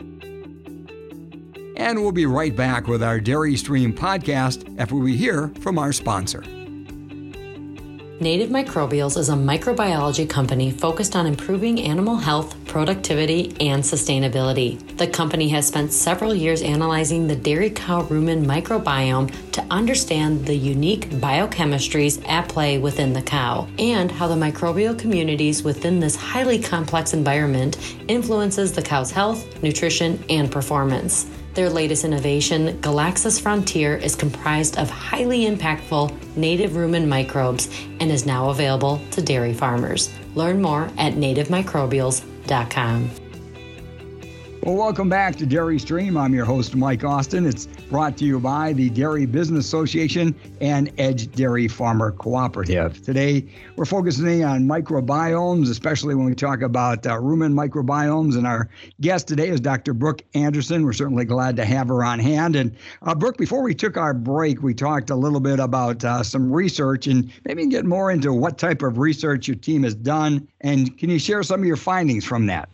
And 1.76 2.02
we'll 2.02 2.14
be 2.14 2.28
right 2.28 2.56
back 2.56 2.88
with 2.88 3.04
our 3.04 3.20
Dairy 3.20 3.58
Stream 3.58 3.94
podcast 3.94 4.80
after 4.80 4.96
we 4.96 5.18
hear 5.18 5.50
from 5.60 5.78
our 5.78 5.92
sponsor. 5.92 6.46
Native 8.22 8.50
Microbials 8.50 9.18
is 9.18 9.28
a 9.28 9.34
microbiology 9.34 10.30
company 10.30 10.72
focused 10.72 11.18
on 11.18 11.28
improving 11.28 11.82
animal 11.82 12.16
health, 12.16 12.56
productivity, 12.66 13.54
and 13.60 13.84
sustainability. 13.84 14.80
The 14.96 15.08
company 15.08 15.50
has 15.50 15.68
spent 15.68 15.92
several 15.92 16.34
years 16.34 16.62
analyzing 16.62 17.28
the 17.28 17.36
dairy 17.36 17.70
cow 17.70 18.04
rumen 18.04 18.46
microbiome 18.46 19.52
to 19.52 19.62
understand 19.70 20.46
the 20.46 20.56
unique 20.56 21.10
biochemistries 21.10 22.26
at 22.26 22.48
play 22.48 22.78
within 22.78 23.12
the 23.12 23.22
cow 23.22 23.68
and 23.80 24.10
how 24.10 24.30
the 24.30 24.36
microbial 24.36 24.98
communities 24.98 25.64
within 25.64 26.00
this 26.00 26.16
highly 26.16 26.58
complex 26.58 27.14
environment 27.14 27.78
influences 28.08 28.72
the 28.72 28.82
cow's 28.82 29.12
health, 29.12 29.62
nutrition, 29.62 30.24
and 30.30 30.50
performance. 30.50 31.30
Their 31.56 31.70
latest 31.70 32.04
innovation, 32.04 32.78
Galaxis 32.82 33.40
Frontier, 33.40 33.96
is 33.96 34.14
comprised 34.14 34.78
of 34.78 34.90
highly 34.90 35.46
impactful 35.46 36.36
native 36.36 36.72
rumen 36.72 37.08
microbes 37.08 37.70
and 38.02 38.12
is 38.12 38.26
now 38.26 38.50
available 38.50 39.00
to 39.12 39.22
dairy 39.22 39.54
farmers. 39.54 40.10
Learn 40.36 40.62
more 40.62 40.92
at 40.98 41.14
nativemicrobials.com. 41.14 43.25
Well, 44.66 44.78
welcome 44.78 45.10
back 45.10 45.36
to 45.36 45.46
Dairy 45.46 45.78
Stream. 45.78 46.18
I'm 46.18 46.34
your 46.34 46.44
host, 46.44 46.76
Mike 46.76 47.04
Austin. 47.04 47.46
It's 47.46 47.68
brought 47.68 48.18
to 48.18 48.26
you 48.26 48.40
by 48.40 48.74
the 48.74 48.90
Dairy 48.90 49.28
Business 49.28 49.64
Association 49.64 50.34
and 50.60 50.92
Edge 50.98 51.32
Dairy 51.34 51.68
Farmer 51.68 52.12
Cooperative. 52.12 52.74
Today, 53.04 53.46
we're 53.76 53.86
focusing 53.86 54.44
on 54.44 54.64
microbiomes, 54.64 55.70
especially 55.70 56.16
when 56.16 56.26
we 56.26 56.34
talk 56.34 56.64
about 56.64 57.06
uh, 57.06 57.12
rumen 57.12 57.54
microbiomes. 57.54 58.38
And 58.38 58.48
our 58.48 58.68
guest 59.02 59.28
today 59.28 59.50
is 59.50 59.62
Dr. 59.62 59.94
Brooke 59.94 60.24
Anderson. 60.34 60.84
We're 60.84 60.94
certainly 60.94 61.26
glad 61.26 61.56
to 61.58 61.66
have 61.66 61.90
her 61.90 62.04
on 62.04 62.18
hand. 62.18 62.56
And 62.56 62.76
uh, 63.04 63.14
Brooke, 63.14 63.38
before 63.38 63.62
we 63.62 63.76
took 63.76 63.98
our 63.98 64.16
break, 64.16 64.64
we 64.64 64.74
talked 64.74 65.12
a 65.12 65.16
little 65.16 65.42
bit 65.42 65.60
about 65.60 66.04
uh, 66.04 66.24
some 66.24 66.52
research 66.52 67.06
and 67.06 67.32
maybe 67.46 67.68
get 67.68 67.86
more 67.86 68.10
into 68.10 68.34
what 68.34 68.58
type 68.58 68.82
of 68.82 68.98
research 68.98 69.48
your 69.48 69.58
team 69.58 69.84
has 69.84 69.94
done. 69.94 70.48
And 70.62 70.98
can 70.98 71.12
you 71.12 71.20
share 71.20 71.44
some 71.44 71.60
of 71.60 71.68
your 71.68 71.78
findings 71.78 72.26
from 72.26 72.48
that? 72.48 72.68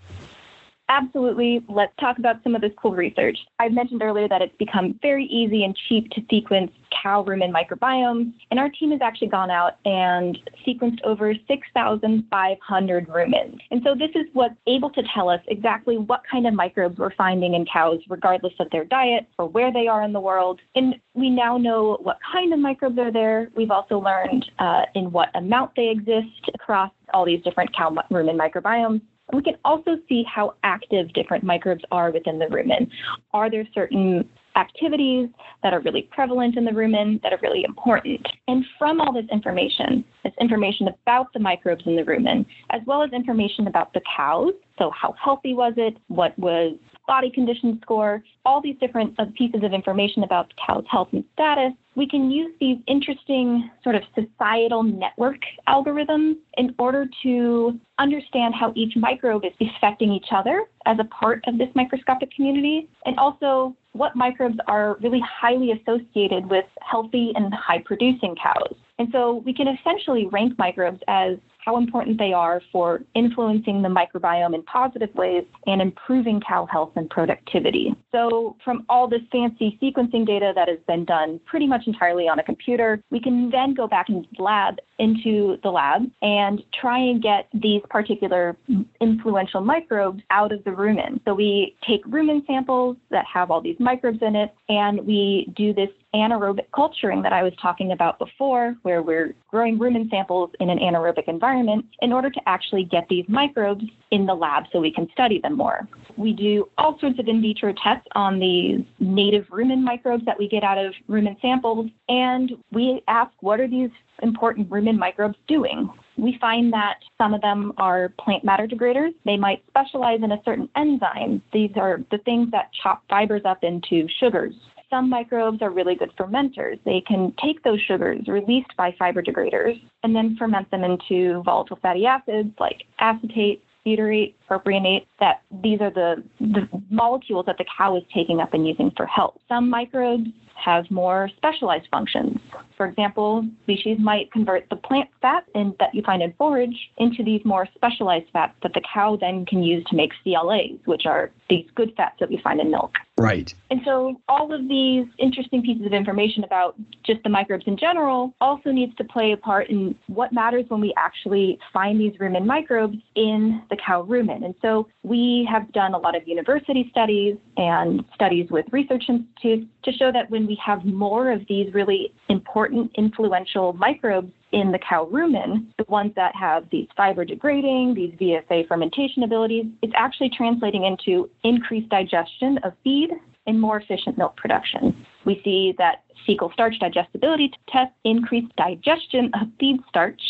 Absolutely. 0.92 1.64
Let's 1.70 1.94
talk 2.02 2.18
about 2.18 2.44
some 2.44 2.54
of 2.54 2.60
this 2.60 2.74
cool 2.78 2.92
research. 2.92 3.38
I 3.60 3.70
mentioned 3.70 4.04
earlier 4.04 4.28
that 4.28 4.42
it's 4.42 4.56
become 4.58 5.00
very 5.02 5.24
easy 5.26 5.64
and 5.64 5.74
cheap 5.88 6.10
to 6.12 6.22
sequence 6.30 6.70
cow 7.02 7.24
rumen 7.24 7.50
microbiomes, 7.50 8.34
and 8.52 8.60
our 8.60 8.68
team 8.68 8.92
has 8.92 9.00
actually 9.02 9.30
gone 9.30 9.50
out 9.50 9.78
and 9.86 10.38
sequenced 10.68 11.02
over 11.06 11.34
6,500 11.48 13.08
rumens. 13.08 13.58
And 13.72 13.82
so 13.86 13.96
this 13.96 14.10
is 14.16 14.26
what's 14.34 14.56
able 14.68 14.90
to 14.90 15.02
tell 15.16 15.30
us 15.30 15.40
exactly 15.48 15.98
what 15.98 16.24
kind 16.30 16.46
of 16.46 16.54
microbes 16.54 16.98
we're 16.98 17.16
finding 17.16 17.54
in 17.54 17.66
cows, 17.72 18.02
regardless 18.10 18.54
of 18.60 18.70
their 18.72 18.84
diet 18.84 19.28
or 19.40 19.48
where 19.48 19.72
they 19.72 19.88
are 19.88 20.04
in 20.04 20.12
the 20.12 20.20
world. 20.20 20.60
And 20.76 20.96
we 21.14 21.30
now 21.30 21.58
know 21.58 22.00
what 22.02 22.18
kind 22.34 22.52
of 22.52 22.60
microbes 22.60 23.00
are 23.00 23.14
there. 23.14 23.50
We've 23.56 23.72
also 23.72 23.98
learned 23.98 24.46
uh, 24.60 24.82
in 24.94 25.10
what 25.14 25.30
amount 25.36 25.72
they 25.78 25.88
exist 25.88 26.52
across 26.54 26.92
all 27.14 27.26
these 27.26 27.42
different 27.44 27.74
cow 27.76 27.96
rumen 28.12 28.38
microbiomes. 28.38 29.02
We 29.34 29.42
can 29.42 29.56
also 29.64 29.98
see 30.08 30.24
how 30.24 30.56
active 30.64 31.12
different 31.14 31.44
microbes 31.44 31.84
are 31.92 32.12
within 32.12 32.40
the 32.40 32.46
rumen. 32.46 32.90
Are 33.34 33.50
there 33.50 33.68
certain 33.74 34.28
activities 34.58 35.30
that 35.64 35.74
are 35.74 35.80
really 35.82 36.10
prevalent 36.12 36.58
in 36.58 36.66
the 36.66 36.72
rumen 36.72 37.22
that 37.22 37.32
are 37.32 37.40
really 37.42 37.64
important? 37.64 38.26
And 38.48 38.66
from 38.78 39.00
all 39.00 39.14
this 39.14 39.26
information, 39.32 40.04
this 40.24 40.34
information 40.40 40.88
about 40.88 41.32
the 41.34 41.40
microbes 41.40 41.84
in 41.86 41.96
the 41.96 42.04
rumen, 42.04 42.46
as 42.72 42.82
well 42.86 43.04
as 43.04 43.12
information 43.14 43.68
about 43.68 43.94
the 43.94 44.02
cows. 44.16 44.54
So, 44.78 44.92
how 44.92 45.14
healthy 45.24 45.54
was 45.54 45.74
it? 45.78 45.98
What 46.08 46.38
was 46.38 46.76
body 47.08 47.30
condition 47.30 47.80
score, 47.82 48.24
all 48.46 48.62
these 48.62 48.78
different 48.80 49.20
uh, 49.20 49.26
pieces 49.38 49.64
of 49.64 49.74
information 49.74 50.24
about 50.24 50.50
the 50.50 50.56
cow's 50.66 50.86
health 50.90 51.10
and 51.12 51.24
status, 51.34 51.74
we 51.96 52.08
can 52.08 52.32
use 52.32 52.52
these 52.60 52.78
interesting 52.88 53.70
sort 53.84 53.96
of 53.96 54.04
societal 54.16 54.82
network 54.84 55.40
algorithms 55.68 56.36
in 56.58 56.74
order 56.80 57.08
to 57.24 57.80
understand 58.00 58.56
how 58.56 58.72
each 58.76 58.96
microbe 58.96 59.44
is 59.44 59.52
affecting 59.78 60.12
each 60.12 60.28
other 60.32 60.66
as 60.86 60.98
a 61.00 61.04
part 61.06 61.44
of 61.48 61.58
this 61.58 61.68
microscopic 61.76 62.34
community, 62.34 62.88
and 63.06 63.20
also 63.20 63.76
what 63.92 64.16
microbes 64.16 64.58
are 64.68 64.98
really 65.02 65.22
highly 65.22 65.72
associated 65.72 66.50
with 66.50 66.66
healthy 66.82 67.34
and 67.36 67.54
high 67.54 67.82
producing 67.84 68.36
cows. 68.42 68.74
And 68.98 69.10
so 69.12 69.42
we 69.46 69.54
can 69.54 69.68
essentially 69.68 70.28
rank 70.28 70.58
microbes 70.58 71.02
as 71.08 71.38
how 71.64 71.78
important 71.78 72.18
they 72.18 72.34
are 72.34 72.62
for 72.72 73.02
influencing 73.16 73.82
the 73.82 73.88
microbiome 73.88 74.56
in 74.56 74.64
positive 74.64 75.14
ways 75.16 75.44
and 75.68 75.82
improving 75.82 76.42
cow 76.48 76.68
health 76.72 76.92
and 76.96 77.10
productivity. 77.10 77.96
So, 78.12 78.56
from 78.64 78.86
all 78.90 79.08
this 79.08 79.22
fancy 79.32 79.78
sequencing 79.82 80.26
data 80.26 80.54
that 80.56 80.68
has 80.68 80.80
been 80.88 81.06
done 81.06 81.40
pretty 81.46 81.68
much 81.68 81.84
entirely 81.88 82.28
on 82.28 82.40
a 82.40 82.44
computer, 82.44 83.02
we 83.12 83.20
can 83.20 83.50
then 83.52 83.74
go 83.74 83.88
back 83.88 84.10
and 84.10 84.26
lab 84.40 84.76
into 85.00 85.58
the 85.64 85.70
lab 85.70 86.04
and 86.22 86.62
try 86.80 86.98
and 86.98 87.22
get 87.22 87.48
these 87.54 87.82
particular 87.90 88.58
influential 89.00 89.62
microbes 89.62 90.22
out 90.30 90.52
of 90.52 90.64
the 90.64 90.72
rumen. 90.72 91.20
So, 91.26 91.34
we 91.34 91.76
take 91.88 92.04
rumen 92.06 92.46
samples 92.48 92.98
that 93.12 93.26
have 93.32 93.52
all 93.52 93.62
these 93.62 93.80
microbes 93.80 94.20
in 94.22 94.36
it, 94.36 94.54
and 94.70 95.06
we 95.06 95.52
do 95.56 95.74
this 95.74 95.90
anaerobic 96.14 96.66
culturing 96.76 97.22
that 97.22 97.32
I 97.32 97.44
was 97.44 97.54
talking 97.62 97.94
about 97.94 98.20
before, 98.20 98.76
where 98.82 99.02
we're 99.02 99.34
growing 99.50 99.80
rumen 99.80 100.10
samples 100.10 100.50
in 100.60 100.70
an 100.70 100.80
anaerobic 100.80 101.28
environment 101.28 101.51
in 101.54 102.14
order 102.14 102.30
to 102.30 102.42
actually 102.48 102.84
get 102.84 103.08
these 103.10 103.26
microbes 103.28 103.84
in 104.12 104.26
the 104.26 104.34
lab 104.34 104.66
so 104.72 104.80
we 104.80 104.92
can 104.92 105.08
study 105.12 105.40
them 105.40 105.56
more. 105.58 105.88
We 106.18 106.34
do 106.34 106.70
all 106.78 107.00
sorts 107.00 107.20
of 107.20 107.28
in 107.28 107.42
vitro 107.42 107.74
tests 107.74 108.08
on 108.14 108.40
these 108.40 108.82
native 109.00 109.48
rumen 109.48 109.82
microbes 109.82 110.26
that 110.26 110.38
we 110.38 110.48
get 110.48 110.64
out 110.64 110.78
of 110.78 110.94
rumen 111.10 111.40
samples, 111.42 111.90
and 112.10 112.52
we 112.72 113.02
ask 113.08 113.32
what 113.40 113.60
are 113.60 113.68
these 113.68 113.90
important 114.22 114.70
rumen 114.70 114.98
microbes 114.98 115.38
doing? 115.48 115.90
we 116.18 116.38
find 116.40 116.72
that 116.72 116.98
some 117.18 117.34
of 117.34 117.42
them 117.42 117.74
are 117.78 118.10
plant 118.20 118.44
matter 118.44 118.68
degraders. 118.68 119.14
They 119.26 119.38
might 119.38 119.64
specialize 119.68 120.20
in 120.22 120.32
a 120.32 120.42
certain 120.46 120.70
enzyme. 120.76 121.42
These 121.52 121.72
are 121.78 122.02
the 122.12 122.20
things 122.20 122.52
that 122.52 122.70
chop 122.82 123.04
fibers 123.10 123.42
up 123.44 123.64
into 123.64 124.08
sugars 124.20 124.54
some 124.92 125.10
microbes 125.10 125.62
are 125.62 125.72
really 125.72 125.96
good 125.96 126.12
fermenters. 126.20 126.80
They 126.86 127.02
can 127.08 127.34
take 127.44 127.64
those 127.64 127.80
sugars 127.82 128.28
released 128.28 128.76
by 128.78 128.94
fiber 129.00 129.24
degraders 129.24 129.82
and 130.04 130.16
then 130.16 130.36
ferment 130.38 130.70
them 130.70 130.84
into 130.84 131.42
volatile 131.44 131.80
fatty 131.82 132.06
acids 132.06 132.52
like 132.60 132.84
acetate, 133.00 133.64
butyrate, 133.86 134.36
propionate, 134.52 135.06
that 135.20 135.42
these 135.64 135.80
are 135.82 135.92
the, 135.92 136.24
the 136.40 136.68
molecules 136.90 137.46
that 137.46 137.58
the 137.58 137.66
cow 137.78 137.96
is 137.96 138.04
taking 138.14 138.40
up 138.40 138.54
and 138.54 138.68
using 138.68 138.92
for 138.98 139.06
health. 139.06 139.38
Some 139.48 139.70
microbes 139.70 140.30
have 140.64 140.90
more 140.92 141.30
specialized 141.38 141.88
functions. 141.90 142.40
For 142.78 142.86
example, 142.86 143.48
species 143.64 143.98
might 144.00 144.32
convert 144.32 144.70
the 144.70 144.76
plant 144.76 145.10
fat 145.22 145.46
in, 145.56 145.76
that 145.80 145.94
you 145.94 146.04
find 146.04 146.22
in 146.22 146.34
forage 146.34 146.76
into 146.98 147.24
these 147.24 147.42
more 147.46 147.68
specialized 147.76 148.28
fats 148.32 148.54
that 148.64 148.74
the 148.74 148.82
cow 148.94 149.18
then 149.20 149.46
can 149.46 149.64
use 149.64 149.84
to 149.86 149.96
make 149.96 150.12
CLAs, 150.24 150.80
which 150.86 151.06
are 151.06 151.32
these 151.50 151.66
good 151.76 151.94
fats 151.98 152.16
that 152.20 152.30
we 152.30 152.40
find 152.44 152.60
in 152.60 152.72
milk. 152.72 152.96
Right. 153.18 153.54
And 153.70 153.82
so 153.86 154.20
all 154.28 154.52
of 154.54 154.68
these 154.68 155.06
interesting 155.20 155.62
pieces 155.62 155.86
of 155.86 155.94
information 155.94 156.44
about 156.44 156.76
just 157.04 157.22
the 157.24 157.30
microbes 157.30 157.66
in 157.68 157.78
general 157.78 158.34
also 158.42 158.72
needs 158.72 158.96
to 158.96 159.04
play 159.04 159.32
a 159.32 159.38
part 159.38 159.70
in 159.70 159.96
what 160.08 160.34
matters 160.34 160.66
when 160.70 160.82
we 160.82 160.94
actually 160.98 161.60
find 161.72 162.00
these 162.00 162.14
rumen 162.14 162.46
microbes 162.46 162.98
in 163.16 163.62
the 163.70 163.78
cow 163.78 164.04
rumen. 164.04 164.41
And 164.44 164.56
so 164.62 164.88
we 165.04 165.48
have 165.52 165.72
done 165.72 165.94
a 165.94 165.98
lot 165.98 166.16
of 166.16 166.28
university 166.28 166.88
studies 166.92 167.38
and 167.58 168.04
studies 168.14 168.50
with 168.50 168.66
research 168.72 169.04
institutes 169.08 169.68
to 169.84 169.92
show 169.94 170.12
that 170.12 170.30
when 170.30 170.48
we 170.48 170.60
have 170.64 170.86
more 170.86 171.32
of 171.32 171.42
these 171.48 171.74
really 171.74 172.14
important, 172.30 172.92
influential 172.96 173.74
microbes 173.74 174.32
in 174.52 174.72
the 174.72 174.80
cow 174.80 175.08
rumen, 175.12 175.68
the 175.78 175.86
ones 175.88 176.12
that 176.16 176.36
have 176.36 176.70
these 176.72 176.88
fiber 176.98 177.24
degrading, 177.24 177.94
these 177.94 178.14
VFA 178.20 178.68
fermentation 178.68 179.24
abilities, 179.24 179.66
it's 179.82 179.94
actually 179.96 180.30
translating 180.30 180.86
into 180.86 181.30
increased 181.44 181.90
digestion 181.90 182.58
of 182.64 182.74
feed 182.84 183.12
and 183.48 183.60
more 183.60 183.78
efficient 183.78 184.18
milk 184.18 184.36
production. 184.38 185.06
We 185.26 185.42
see 185.44 185.74
that 185.78 186.04
fecal 186.26 186.52
starch 186.52 186.80
digestibility 186.80 187.52
tests 187.70 187.96
increase 188.04 188.46
digestion 188.58 189.32
of 189.34 189.48
feed 189.60 189.80
starch 189.90 190.22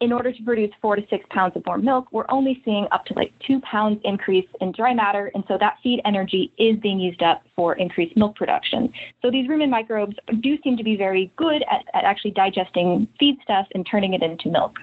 in 0.00 0.12
order 0.12 0.32
to 0.32 0.42
produce 0.42 0.70
four 0.80 0.96
to 0.96 1.02
six 1.10 1.24
pounds 1.30 1.54
of 1.56 1.64
more 1.66 1.76
milk, 1.76 2.08
we're 2.10 2.24
only 2.30 2.62
seeing 2.64 2.86
up 2.90 3.04
to 3.04 3.14
like 3.14 3.32
two 3.46 3.60
pounds 3.60 4.00
increase 4.04 4.48
in 4.60 4.72
dry 4.72 4.94
matter. 4.94 5.30
And 5.34 5.44
so 5.46 5.58
that 5.60 5.76
feed 5.82 6.00
energy 6.06 6.50
is 6.58 6.78
being 6.80 6.98
used 6.98 7.22
up 7.22 7.42
for 7.54 7.74
increased 7.74 8.16
milk 8.16 8.34
production. 8.34 8.92
So 9.20 9.30
these 9.30 9.46
rumen 9.48 9.68
microbes 9.68 10.16
do 10.40 10.56
seem 10.64 10.78
to 10.78 10.84
be 10.84 10.96
very 10.96 11.30
good 11.36 11.62
at, 11.70 11.84
at 11.94 12.04
actually 12.04 12.30
digesting 12.30 13.08
feed 13.18 13.36
stuff 13.42 13.66
and 13.74 13.86
turning 13.86 14.14
it 14.14 14.22
into 14.22 14.48
milk. 14.48 14.78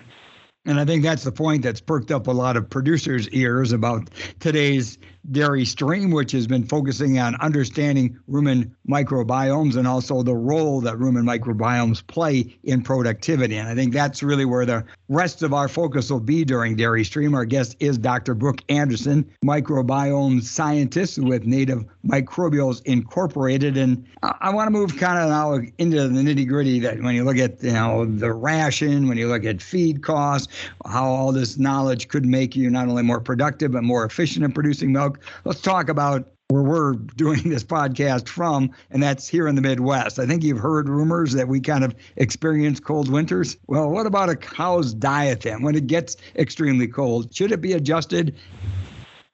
And 0.67 0.81
I 0.81 0.85
think 0.85 1.01
that's 1.01 1.23
the 1.23 1.31
point 1.31 1.63
that's 1.63 1.79
perked 1.79 2.11
up 2.11 2.27
a 2.27 2.31
lot 2.31 2.57
of 2.57 2.69
producers' 2.69 3.29
ears 3.29 3.71
about 3.71 4.09
today's 4.41 4.97
dairy 5.31 5.65
stream, 5.65 6.11
which 6.11 6.31
has 6.31 6.47
been 6.47 6.63
focusing 6.63 7.19
on 7.19 7.35
understanding 7.41 8.17
rumen 8.29 8.71
microbiomes 8.87 9.75
and 9.75 9.87
also 9.87 10.23
the 10.23 10.35
role 10.35 10.79
that 10.81 10.95
rumen 10.95 11.23
microbiomes 11.23 12.05
play 12.07 12.57
in 12.63 12.81
productivity. 12.81 13.57
And 13.57 13.67
I 13.67 13.75
think 13.75 13.93
that's 13.93 14.23
really 14.23 14.45
where 14.45 14.65
the 14.65 14.85
rest 15.09 15.43
of 15.43 15.53
our 15.53 15.67
focus 15.67 16.09
will 16.09 16.19
be 16.19 16.45
during 16.45 16.75
Dairy 16.75 17.03
Stream. 17.03 17.33
Our 17.35 17.45
guest 17.45 17.75
is 17.79 17.97
Dr. 17.97 18.35
Brooke 18.35 18.61
Anderson, 18.69 19.29
microbiome 19.43 20.41
scientist 20.41 21.19
with 21.19 21.45
Native 21.45 21.85
Microbials 22.05 22.81
Incorporated. 22.85 23.77
And 23.77 24.05
I 24.23 24.49
want 24.53 24.67
to 24.67 24.71
move 24.71 24.97
kind 24.97 25.19
of 25.19 25.29
now 25.29 25.55
into 25.77 26.07
the 26.07 26.21
nitty 26.21 26.47
gritty 26.47 26.79
that 26.79 27.01
when 27.01 27.15
you 27.15 27.23
look 27.23 27.37
at 27.37 27.61
you 27.63 27.73
know 27.73 28.05
the 28.05 28.33
ration, 28.33 29.07
when 29.07 29.17
you 29.17 29.27
look 29.27 29.43
at 29.43 29.61
feed 29.61 30.03
costs, 30.03 30.47
how 30.85 31.05
all 31.05 31.31
this 31.31 31.57
knowledge 31.57 32.07
could 32.07 32.25
make 32.25 32.55
you 32.55 32.69
not 32.69 32.87
only 32.87 33.03
more 33.03 33.21
productive 33.21 33.71
but 33.71 33.83
more 33.83 34.05
efficient 34.05 34.43
in 34.43 34.51
producing 34.51 34.91
milk 34.91 35.19
let's 35.45 35.61
talk 35.61 35.89
about 35.89 36.27
where 36.49 36.63
we're 36.63 36.93
doing 37.15 37.49
this 37.49 37.63
podcast 37.63 38.27
from, 38.27 38.71
and 38.91 39.03
that's 39.03 39.27
here 39.27 39.47
in 39.47 39.55
the 39.55 39.61
Midwest. 39.61 40.19
I 40.19 40.25
think 40.25 40.43
you've 40.43 40.59
heard 40.59 40.87
rumors 40.89 41.33
that 41.33 41.47
we 41.47 41.59
kind 41.59 41.83
of 41.83 41.93
experience 42.15 42.79
cold 42.79 43.11
winters. 43.11 43.57
Well, 43.67 43.89
what 43.89 44.05
about 44.05 44.29
a 44.29 44.35
cow's 44.35 44.93
diet 44.93 45.41
then? 45.41 45.61
When 45.61 45.75
it 45.75 45.87
gets 45.87 46.17
extremely 46.35 46.87
cold, 46.87 47.33
should 47.35 47.51
it 47.51 47.61
be 47.61 47.73
adjusted? 47.73 48.35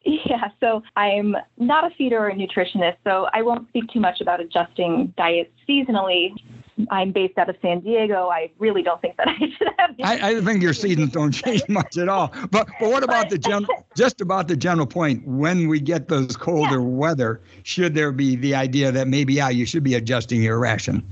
Yeah, 0.05 0.49
so 0.59 0.83
I'm 0.97 1.35
not 1.57 1.89
a 1.89 1.95
feeder 1.95 2.17
or 2.17 2.29
a 2.29 2.35
nutritionist, 2.35 2.97
so 3.05 3.27
I 3.31 3.41
won't 3.41 3.69
speak 3.69 3.89
too 3.89 4.01
much 4.01 4.19
about 4.19 4.41
adjusting 4.41 5.13
diets 5.15 5.51
seasonally. 5.69 6.33
I'm 6.89 7.11
based 7.11 7.37
out 7.37 7.49
of 7.49 7.55
San 7.61 7.81
Diego. 7.81 8.29
I 8.29 8.51
really 8.57 8.81
don't 8.81 9.01
think 9.01 9.17
that 9.17 9.27
I 9.29 9.37
should 9.37 9.67
have. 9.77 9.95
I, 10.03 10.37
I 10.37 10.41
think 10.41 10.61
your 10.61 10.73
seasons 10.73 11.11
don't 11.11 11.31
change 11.43 11.63
much 11.69 11.97
at 11.97 12.09
all. 12.09 12.33
But 12.51 12.67
but 12.79 12.89
what 12.89 13.03
about 13.03 13.29
the 13.29 13.37
general? 13.37 13.85
Just 13.95 14.21
about 14.21 14.47
the 14.47 14.55
general 14.55 14.87
point. 14.87 15.25
When 15.27 15.67
we 15.67 15.79
get 15.79 16.07
those 16.07 16.35
colder 16.35 16.79
yeah. 16.79 16.85
weather, 16.85 17.41
should 17.63 17.93
there 17.93 18.11
be 18.11 18.35
the 18.35 18.55
idea 18.55 18.91
that 18.91 19.07
maybe 19.07 19.33
yeah 19.33 19.49
you 19.49 19.65
should 19.65 19.83
be 19.83 19.93
adjusting 19.93 20.41
your 20.41 20.59
ration? 20.59 21.07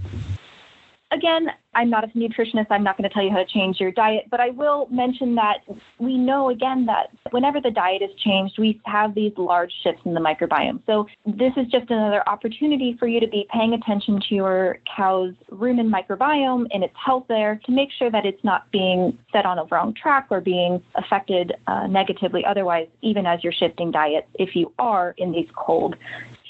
Again, 1.12 1.52
I'm 1.74 1.90
not 1.90 2.04
a 2.04 2.08
nutritionist. 2.08 2.68
I'm 2.70 2.84
not 2.84 2.98
going 2.98 3.10
to 3.10 3.14
tell 3.14 3.24
you 3.24 3.32
how 3.32 3.38
to 3.38 3.46
change 3.46 3.80
your 3.80 3.92
diet, 3.92 4.26
but 4.30 4.40
I 4.40 4.50
will 4.50 4.88
mention 4.92 5.36
that 5.36 5.60
we 6.00 6.18
know 6.18 6.50
again 6.50 6.86
that 6.88 7.12
whenever 7.32 7.62
the 7.62 7.72
diet 7.72 8.02
is 8.02 8.10
changed, 8.24 8.56
we 8.60 8.82
have 8.86 9.16
these 9.16 9.32
large 9.38 9.72
shifts 9.84 10.02
in 10.06 10.14
the 10.14 10.20
microbiome. 10.20 10.82
So 10.86 11.08
this 11.26 11.54
is 11.56 11.68
just 11.68 11.90
another 11.90 12.28
opportunity 12.28 12.98
for 13.00 13.08
you 13.08 13.22
to 13.22 13.28
be 13.28 13.48
paying 13.54 13.74
attention 13.74 14.20
to 14.28 14.36
your 14.36 14.80
cow's 14.98 15.34
rumen 15.50 15.90
microbiome 15.90 16.68
and 16.72 16.84
its 16.84 16.94
health 17.04 17.26
there 17.30 17.60
to 17.66 17.72
make 17.72 17.90
sure 17.98 18.12
that 18.12 18.26
it's 18.26 18.44
not 18.44 18.70
being 18.72 19.18
set 19.32 19.46
on 19.46 19.58
a 19.58 19.64
wrong 19.66 19.94
track 19.94 20.28
or 20.30 20.42
being 20.42 20.82
affected 20.96 21.54
uh, 21.68 21.88
negatively 21.88 22.44
otherwise, 22.44 22.88
even 23.02 23.26
as 23.26 23.44
you're 23.44 23.54
shifting 23.54 23.92
diets, 23.92 24.28
if 24.36 24.56
you 24.56 24.74
are 24.78 25.16
in 25.18 25.32
these 25.32 25.48
cold 25.56 25.96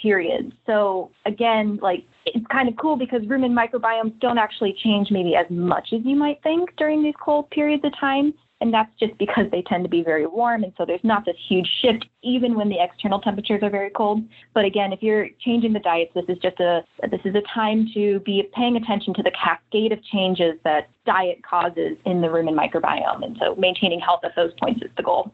periods. 0.01 0.51
So 0.65 1.11
again, 1.25 1.79
like 1.81 2.05
it's 2.25 2.45
kind 2.51 2.69
of 2.69 2.75
cool 2.77 2.95
because 2.95 3.21
rumen 3.23 3.51
microbiomes 3.51 4.19
don't 4.19 4.37
actually 4.37 4.75
change 4.83 5.09
maybe 5.11 5.35
as 5.35 5.45
much 5.49 5.89
as 5.93 6.01
you 6.03 6.15
might 6.15 6.41
think 6.43 6.69
during 6.77 7.03
these 7.03 7.15
cold 7.23 7.49
periods 7.49 7.83
of 7.85 7.91
time. 7.99 8.33
And 8.61 8.71
that's 8.71 8.91
just 8.99 9.17
because 9.17 9.45
they 9.51 9.63
tend 9.63 9.83
to 9.85 9.89
be 9.89 10.03
very 10.03 10.27
warm. 10.27 10.63
And 10.63 10.71
so 10.77 10.85
there's 10.85 11.03
not 11.03 11.25
this 11.25 11.35
huge 11.49 11.67
shift 11.81 12.05
even 12.21 12.53
when 12.53 12.69
the 12.69 12.77
external 12.79 13.19
temperatures 13.19 13.63
are 13.63 13.71
very 13.71 13.89
cold. 13.89 14.21
But 14.53 14.65
again, 14.65 14.93
if 14.93 15.01
you're 15.01 15.29
changing 15.43 15.73
the 15.73 15.79
diets, 15.79 16.11
this 16.13 16.25
is 16.29 16.37
just 16.37 16.59
a 16.59 16.83
this 17.09 17.21
is 17.25 17.33
a 17.33 17.41
time 17.55 17.89
to 17.95 18.19
be 18.19 18.47
paying 18.53 18.75
attention 18.75 19.15
to 19.15 19.23
the 19.23 19.31
cascade 19.31 19.91
of 19.91 20.03
changes 20.03 20.59
that 20.63 20.89
diet 21.07 21.41
causes 21.43 21.97
in 22.05 22.21
the 22.21 22.27
rumen 22.27 22.53
microbiome. 22.53 23.25
And 23.25 23.35
so 23.41 23.55
maintaining 23.55 23.99
health 23.99 24.19
at 24.23 24.35
those 24.35 24.51
points 24.61 24.83
is 24.83 24.91
the 24.95 25.01
goal. 25.01 25.33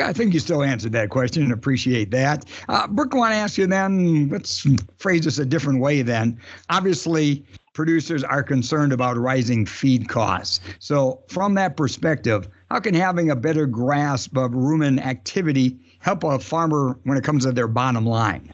I 0.00 0.12
think 0.12 0.34
you 0.34 0.40
still 0.40 0.62
answered 0.62 0.92
that 0.92 1.10
question 1.10 1.42
and 1.42 1.52
appreciate 1.52 2.10
that. 2.12 2.44
Uh, 2.68 2.86
Brooke, 2.86 3.14
I 3.14 3.18
want 3.18 3.32
to 3.32 3.36
ask 3.36 3.58
you 3.58 3.66
then, 3.66 4.28
let's 4.28 4.66
phrase 4.98 5.24
this 5.24 5.38
a 5.38 5.44
different 5.44 5.80
way 5.80 6.02
then. 6.02 6.40
Obviously, 6.70 7.44
producers 7.74 8.24
are 8.24 8.42
concerned 8.42 8.92
about 8.92 9.16
rising 9.16 9.66
feed 9.66 10.08
costs. 10.08 10.60
So, 10.78 11.22
from 11.28 11.54
that 11.54 11.76
perspective, 11.76 12.48
how 12.70 12.80
can 12.80 12.94
having 12.94 13.30
a 13.30 13.36
better 13.36 13.66
grasp 13.66 14.36
of 14.36 14.52
rumen 14.52 15.00
activity 15.00 15.78
help 15.98 16.24
a 16.24 16.38
farmer 16.38 16.98
when 17.04 17.18
it 17.18 17.24
comes 17.24 17.44
to 17.44 17.52
their 17.52 17.68
bottom 17.68 18.06
line? 18.06 18.52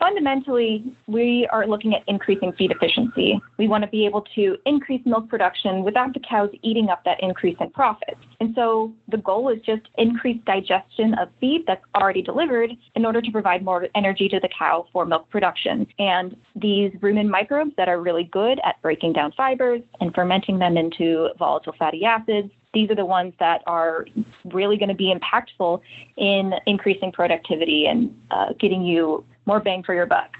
Fundamentally, 0.00 0.82
we 1.06 1.46
are 1.52 1.66
looking 1.66 1.94
at 1.94 2.02
increasing 2.08 2.52
feed 2.58 2.72
efficiency. 2.72 3.40
We 3.58 3.68
want 3.68 3.84
to 3.84 3.90
be 3.90 4.06
able 4.06 4.22
to 4.34 4.56
increase 4.66 5.02
milk 5.04 5.28
production 5.28 5.84
without 5.84 6.14
the 6.14 6.20
cows 6.20 6.50
eating 6.62 6.88
up 6.88 7.04
that 7.04 7.22
increase 7.22 7.56
in 7.60 7.70
profits. 7.70 8.20
And 8.40 8.52
so 8.56 8.92
the 9.08 9.18
goal 9.18 9.50
is 9.50 9.60
just 9.60 9.82
increased 9.98 10.44
digestion 10.46 11.14
of 11.14 11.28
feed 11.38 11.64
that's 11.66 11.84
already 11.94 12.22
delivered 12.22 12.70
in 12.96 13.04
order 13.06 13.20
to 13.20 13.30
provide 13.30 13.62
more 13.62 13.86
energy 13.94 14.28
to 14.30 14.40
the 14.40 14.48
cow 14.58 14.86
for 14.92 15.04
milk 15.04 15.28
production. 15.30 15.86
And 15.98 16.34
these 16.56 16.90
rumen 17.00 17.28
microbes 17.28 17.72
that 17.76 17.88
are 17.88 18.00
really 18.00 18.24
good 18.24 18.58
at 18.64 18.80
breaking 18.82 19.12
down 19.12 19.32
fibers 19.36 19.82
and 20.00 20.14
fermenting 20.14 20.58
them 20.58 20.76
into 20.76 21.28
volatile 21.38 21.74
fatty 21.78 22.04
acids 22.04 22.50
these 22.72 22.90
are 22.90 22.94
the 22.94 23.04
ones 23.04 23.34
that 23.40 23.62
are 23.66 24.06
really 24.44 24.76
going 24.76 24.88
to 24.88 24.94
be 24.94 25.12
impactful 25.12 25.80
in 26.16 26.52
increasing 26.66 27.10
productivity 27.10 27.86
and 27.86 28.14
uh, 28.30 28.52
getting 28.60 28.82
you 28.82 29.24
more 29.50 29.58
bang 29.58 29.82
for 29.82 29.94
your 29.94 30.06
buck. 30.06 30.36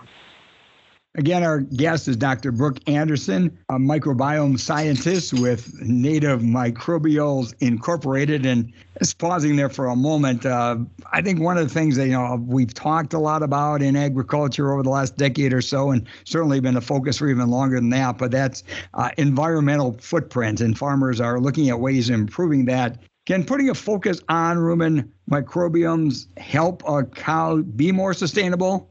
Again, 1.16 1.42
our 1.42 1.62
guest 1.62 2.07
is 2.07 2.16
Dr. 2.16 2.53
Brooke 2.53 2.79
Anderson, 2.87 3.59
a 3.68 3.75
microbiome 3.75 4.57
scientist 4.57 5.33
with 5.33 5.75
Native 5.83 6.42
Microbials 6.42 7.53
Incorporated. 7.59 8.46
And 8.46 8.73
just 9.01 9.18
pausing 9.18 9.57
there 9.57 9.68
for 9.68 9.87
a 9.87 9.96
moment, 9.96 10.46
uh, 10.46 10.77
I 11.12 11.23
think 11.23 11.40
one 11.40 11.59
of 11.59 11.66
the 11.66 11.75
things 11.75 11.96
that 11.96 12.07
you 12.07 12.12
know 12.12 12.40
we've 12.46 12.73
talked 12.73 13.12
a 13.12 13.18
lot 13.18 13.42
about 13.42 13.83
in 13.83 13.96
agriculture 13.96 14.73
over 14.73 14.85
the 14.85 14.90
last 14.90 15.16
decade 15.16 15.53
or 15.53 15.61
so, 15.61 15.90
and 15.90 16.07
certainly 16.23 16.61
been 16.61 16.77
a 16.77 16.81
focus 16.81 17.18
for 17.18 17.29
even 17.29 17.51
longer 17.51 17.75
than 17.75 17.90
that, 17.90 18.16
but 18.16 18.31
that's 18.31 18.62
uh, 18.94 19.11
environmental 19.18 19.94
footprint, 19.94 20.61
and 20.61 20.79
farmers 20.79 21.20
are 21.20 21.40
looking 21.40 21.68
at 21.68 21.81
ways 21.81 22.09
of 22.09 22.14
improving 22.14 22.66
that. 22.66 23.03
Can 23.27 23.44
putting 23.44 23.68
a 23.68 23.75
focus 23.75 24.20
on 24.29 24.59
rumen 24.59 25.09
microbiomes 25.29 26.27
help 26.38 26.85
a 26.87 27.05
cow 27.05 27.57
be 27.57 27.90
more 27.90 28.14
sustainable? 28.14 28.89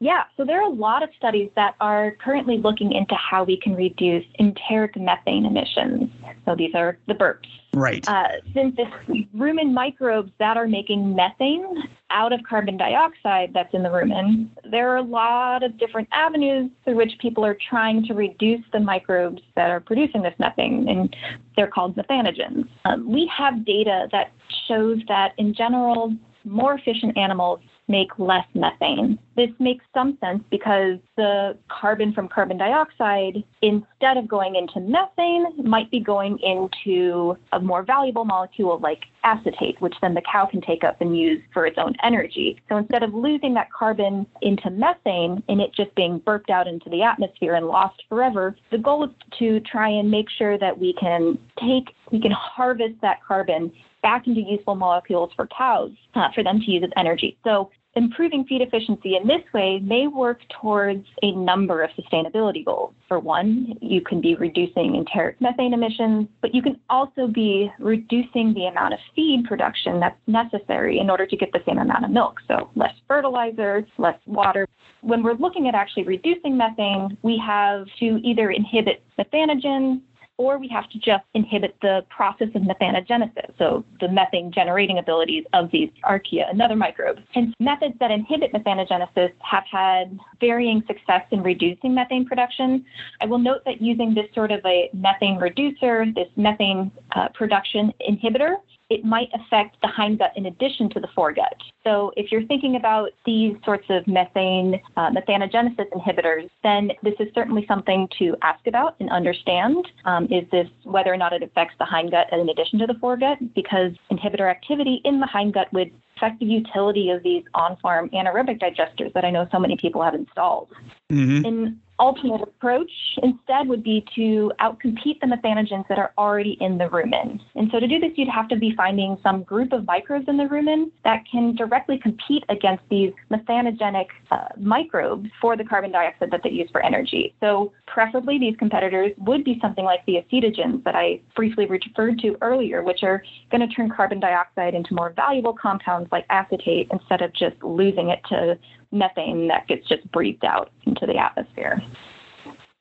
Yeah, 0.00 0.24
so 0.36 0.44
there 0.44 0.60
are 0.60 0.68
a 0.68 0.72
lot 0.72 1.02
of 1.02 1.10
studies 1.16 1.50
that 1.56 1.74
are 1.80 2.12
currently 2.24 2.58
looking 2.58 2.92
into 2.92 3.16
how 3.16 3.42
we 3.42 3.58
can 3.60 3.74
reduce 3.74 4.24
enteric 4.38 4.96
methane 4.96 5.44
emissions. 5.44 6.10
So 6.44 6.54
these 6.54 6.72
are 6.74 6.98
the 7.08 7.14
burps. 7.14 7.48
Right. 7.74 8.06
Uh, 8.08 8.28
since 8.54 8.76
it's 8.78 9.28
rumen 9.36 9.72
microbes 9.72 10.30
that 10.38 10.56
are 10.56 10.68
making 10.68 11.16
methane 11.16 11.66
out 12.10 12.32
of 12.32 12.40
carbon 12.48 12.76
dioxide 12.76 13.50
that's 13.52 13.74
in 13.74 13.82
the 13.82 13.88
rumen, 13.88 14.48
there 14.70 14.88
are 14.90 14.96
a 14.98 15.02
lot 15.02 15.64
of 15.64 15.76
different 15.78 16.08
avenues 16.12 16.70
through 16.84 16.96
which 16.96 17.12
people 17.20 17.44
are 17.44 17.58
trying 17.68 18.04
to 18.06 18.14
reduce 18.14 18.64
the 18.72 18.80
microbes 18.80 19.42
that 19.56 19.68
are 19.70 19.80
producing 19.80 20.22
this 20.22 20.34
methane, 20.38 20.88
and 20.88 21.14
they're 21.56 21.66
called 21.66 21.96
methanogens. 21.96 22.68
Um, 22.84 23.10
we 23.10 23.30
have 23.36 23.64
data 23.66 24.08
that 24.12 24.30
shows 24.68 24.98
that 25.08 25.32
in 25.38 25.54
general, 25.54 26.14
more 26.44 26.74
efficient 26.74 27.18
animals 27.18 27.60
make 27.88 28.10
less 28.18 28.46
methane. 28.54 29.18
This 29.36 29.50
makes 29.58 29.84
some 29.94 30.18
sense 30.20 30.42
because 30.50 30.98
the 31.16 31.56
carbon 31.68 32.12
from 32.12 32.28
carbon 32.28 32.58
dioxide, 32.58 33.42
instead 33.62 34.16
of 34.16 34.28
going 34.28 34.56
into 34.56 34.80
methane, 34.80 35.46
might 35.64 35.90
be 35.90 36.00
going 36.00 36.38
into 36.40 37.36
a 37.52 37.60
more 37.60 37.82
valuable 37.82 38.24
molecule 38.24 38.78
like 38.78 39.04
acetate, 39.24 39.80
which 39.80 39.94
then 40.00 40.14
the 40.14 40.22
cow 40.30 40.46
can 40.46 40.60
take 40.60 40.84
up 40.84 41.00
and 41.00 41.16
use 41.16 41.40
for 41.52 41.66
its 41.66 41.78
own 41.78 41.94
energy. 42.02 42.60
So 42.68 42.76
instead 42.76 43.02
of 43.02 43.14
losing 43.14 43.54
that 43.54 43.72
carbon 43.72 44.26
into 44.42 44.70
methane 44.70 45.42
and 45.48 45.60
it 45.60 45.72
just 45.74 45.94
being 45.94 46.18
burped 46.18 46.50
out 46.50 46.66
into 46.66 46.90
the 46.90 47.02
atmosphere 47.02 47.54
and 47.54 47.66
lost 47.66 48.02
forever, 48.08 48.56
the 48.70 48.78
goal 48.78 49.04
is 49.04 49.10
to 49.38 49.60
try 49.60 49.88
and 49.88 50.10
make 50.10 50.26
sure 50.36 50.58
that 50.58 50.78
we 50.78 50.94
can 50.94 51.38
take, 51.60 51.94
we 52.10 52.20
can 52.20 52.32
harvest 52.32 52.94
that 53.02 53.24
carbon 53.26 53.72
back 54.02 54.26
into 54.26 54.40
useful 54.40 54.74
molecules 54.74 55.30
for 55.34 55.48
cows 55.48 55.90
uh, 56.14 56.28
for 56.34 56.42
them 56.44 56.60
to 56.60 56.70
use 56.70 56.82
as 56.84 56.90
energy. 56.96 57.36
So 57.44 57.70
improving 57.94 58.44
feed 58.44 58.60
efficiency 58.60 59.16
in 59.16 59.26
this 59.26 59.42
way 59.52 59.80
may 59.80 60.06
work 60.06 60.40
towards 60.60 61.04
a 61.22 61.32
number 61.32 61.82
of 61.82 61.90
sustainability 61.90 62.64
goals. 62.64 62.94
For 63.08 63.18
one, 63.18 63.74
you 63.80 64.00
can 64.00 64.20
be 64.20 64.34
reducing 64.36 64.94
enteric 64.94 65.40
methane 65.40 65.74
emissions, 65.74 66.28
but 66.40 66.54
you 66.54 66.62
can 66.62 66.78
also 66.88 67.26
be 67.26 67.70
reducing 67.78 68.54
the 68.54 68.66
amount 68.66 68.94
of 68.94 69.00
feed 69.16 69.44
production 69.48 70.00
that's 70.00 70.18
necessary 70.26 70.98
in 70.98 71.10
order 71.10 71.26
to 71.26 71.36
get 71.36 71.52
the 71.52 71.60
same 71.66 71.78
amount 71.78 72.04
of 72.04 72.10
milk. 72.10 72.40
So 72.46 72.70
less 72.76 72.94
fertilizer, 73.06 73.86
less 73.98 74.18
water. 74.26 74.68
When 75.00 75.22
we're 75.22 75.34
looking 75.34 75.68
at 75.68 75.74
actually 75.74 76.04
reducing 76.04 76.56
methane, 76.56 77.16
we 77.22 77.40
have 77.44 77.86
to 78.00 78.20
either 78.22 78.50
inhibit 78.50 79.02
methanogens 79.18 80.00
or 80.38 80.58
we 80.58 80.68
have 80.68 80.88
to 80.90 80.98
just 80.98 81.24
inhibit 81.34 81.76
the 81.82 82.06
process 82.08 82.48
of 82.54 82.62
methanogenesis, 82.62 83.52
so 83.58 83.84
the 84.00 84.08
methane 84.08 84.50
generating 84.52 84.98
abilities 84.98 85.44
of 85.52 85.70
these 85.72 85.90
archaea 86.04 86.48
and 86.48 86.62
other 86.62 86.76
microbes. 86.76 87.20
And 87.34 87.54
methods 87.58 87.94
that 88.00 88.10
inhibit 88.10 88.52
methanogenesis 88.52 89.32
have 89.40 89.64
had 89.70 90.18
varying 90.40 90.82
success 90.86 91.22
in 91.32 91.42
reducing 91.42 91.94
methane 91.94 92.24
production. 92.24 92.84
I 93.20 93.26
will 93.26 93.38
note 93.38 93.62
that 93.66 93.82
using 93.82 94.14
this 94.14 94.26
sort 94.34 94.52
of 94.52 94.60
a 94.64 94.90
methane 94.94 95.38
reducer, 95.38 96.06
this 96.14 96.28
methane 96.36 96.92
uh, 97.16 97.28
production 97.34 97.92
inhibitor, 98.08 98.56
it 98.90 99.04
might 99.04 99.28
affect 99.34 99.76
the 99.82 99.88
hindgut 99.88 100.30
in 100.36 100.46
addition 100.46 100.88
to 100.90 101.00
the 101.00 101.08
foregut. 101.08 101.58
So 101.84 102.12
if 102.16 102.32
you're 102.32 102.44
thinking 102.44 102.76
about 102.76 103.10
these 103.26 103.56
sorts 103.64 103.86
of 103.90 104.06
methane 104.06 104.80
uh, 104.96 105.10
methanogenesis 105.10 105.90
inhibitors, 105.92 106.48
then 106.62 106.92
this 107.02 107.14
is 107.20 107.28
certainly 107.34 107.66
something 107.66 108.08
to 108.18 108.36
ask 108.42 108.66
about 108.66 108.96
and 109.00 109.10
understand. 109.10 109.86
Um, 110.04 110.24
is 110.26 110.48
this 110.50 110.68
whether 110.84 111.12
or 111.12 111.16
not 111.16 111.32
it 111.32 111.42
affects 111.42 111.74
the 111.78 111.84
hindgut 111.84 112.32
in 112.32 112.48
addition 112.48 112.78
to 112.78 112.86
the 112.86 112.94
foregut? 112.94 113.54
Because 113.54 113.92
inhibitor 114.10 114.50
activity 114.50 115.00
in 115.04 115.20
the 115.20 115.26
hindgut 115.26 115.72
would 115.72 115.90
affect 116.16 116.40
the 116.40 116.46
utility 116.46 117.10
of 117.10 117.22
these 117.22 117.44
on-farm 117.54 118.10
anaerobic 118.10 118.60
digesters 118.60 119.12
that 119.12 119.24
I 119.24 119.30
know 119.30 119.46
so 119.52 119.58
many 119.58 119.76
people 119.76 120.02
have 120.02 120.14
installed. 120.14 120.68
Mm-hmm. 121.12 121.44
In 121.44 121.80
alternate 121.98 122.42
approach 122.42 122.90
instead 123.22 123.68
would 123.68 123.82
be 123.82 124.04
to 124.14 124.52
outcompete 124.60 125.20
the 125.20 125.26
methanogens 125.26 125.86
that 125.88 125.98
are 125.98 126.12
already 126.16 126.56
in 126.60 126.78
the 126.78 126.84
rumen. 126.84 127.40
And 127.54 127.68
so 127.72 127.80
to 127.80 127.86
do 127.86 127.98
this, 127.98 128.12
you'd 128.16 128.28
have 128.28 128.48
to 128.48 128.56
be 128.56 128.74
finding 128.76 129.16
some 129.22 129.42
group 129.42 129.72
of 129.72 129.84
microbes 129.86 130.26
in 130.28 130.36
the 130.36 130.44
rumen 130.44 130.90
that 131.04 131.24
can 131.30 131.54
directly 131.56 131.98
compete 131.98 132.44
against 132.48 132.82
these 132.90 133.12
methanogenic 133.30 134.06
uh, 134.30 134.48
microbes 134.56 135.28
for 135.40 135.56
the 135.56 135.64
carbon 135.64 135.92
dioxide 135.92 136.30
that 136.30 136.42
they 136.42 136.50
use 136.50 136.68
for 136.70 136.84
energy. 136.84 137.34
So 137.40 137.72
preferably 137.86 138.38
these 138.38 138.56
competitors 138.58 139.12
would 139.18 139.44
be 139.44 139.58
something 139.60 139.84
like 139.84 140.04
the 140.06 140.16
acetogens 140.22 140.84
that 140.84 140.94
I 140.94 141.20
briefly 141.34 141.66
referred 141.66 142.18
to 142.20 142.36
earlier, 142.42 142.82
which 142.82 143.02
are 143.02 143.22
going 143.50 143.66
to 143.66 143.74
turn 143.74 143.90
carbon 143.90 144.20
dioxide 144.20 144.74
into 144.74 144.94
more 144.94 145.12
valuable 145.14 145.52
compounds 145.52 146.08
like 146.12 146.24
acetate 146.30 146.88
instead 146.92 147.22
of 147.22 147.32
just 147.32 147.56
losing 147.62 148.10
it 148.10 148.20
to 148.28 148.58
methane 148.90 149.48
that 149.48 149.66
gets 149.68 149.86
just 149.88 150.10
breathed 150.12 150.44
out 150.44 150.70
into 150.86 151.06
the 151.06 151.16
atmosphere. 151.16 151.82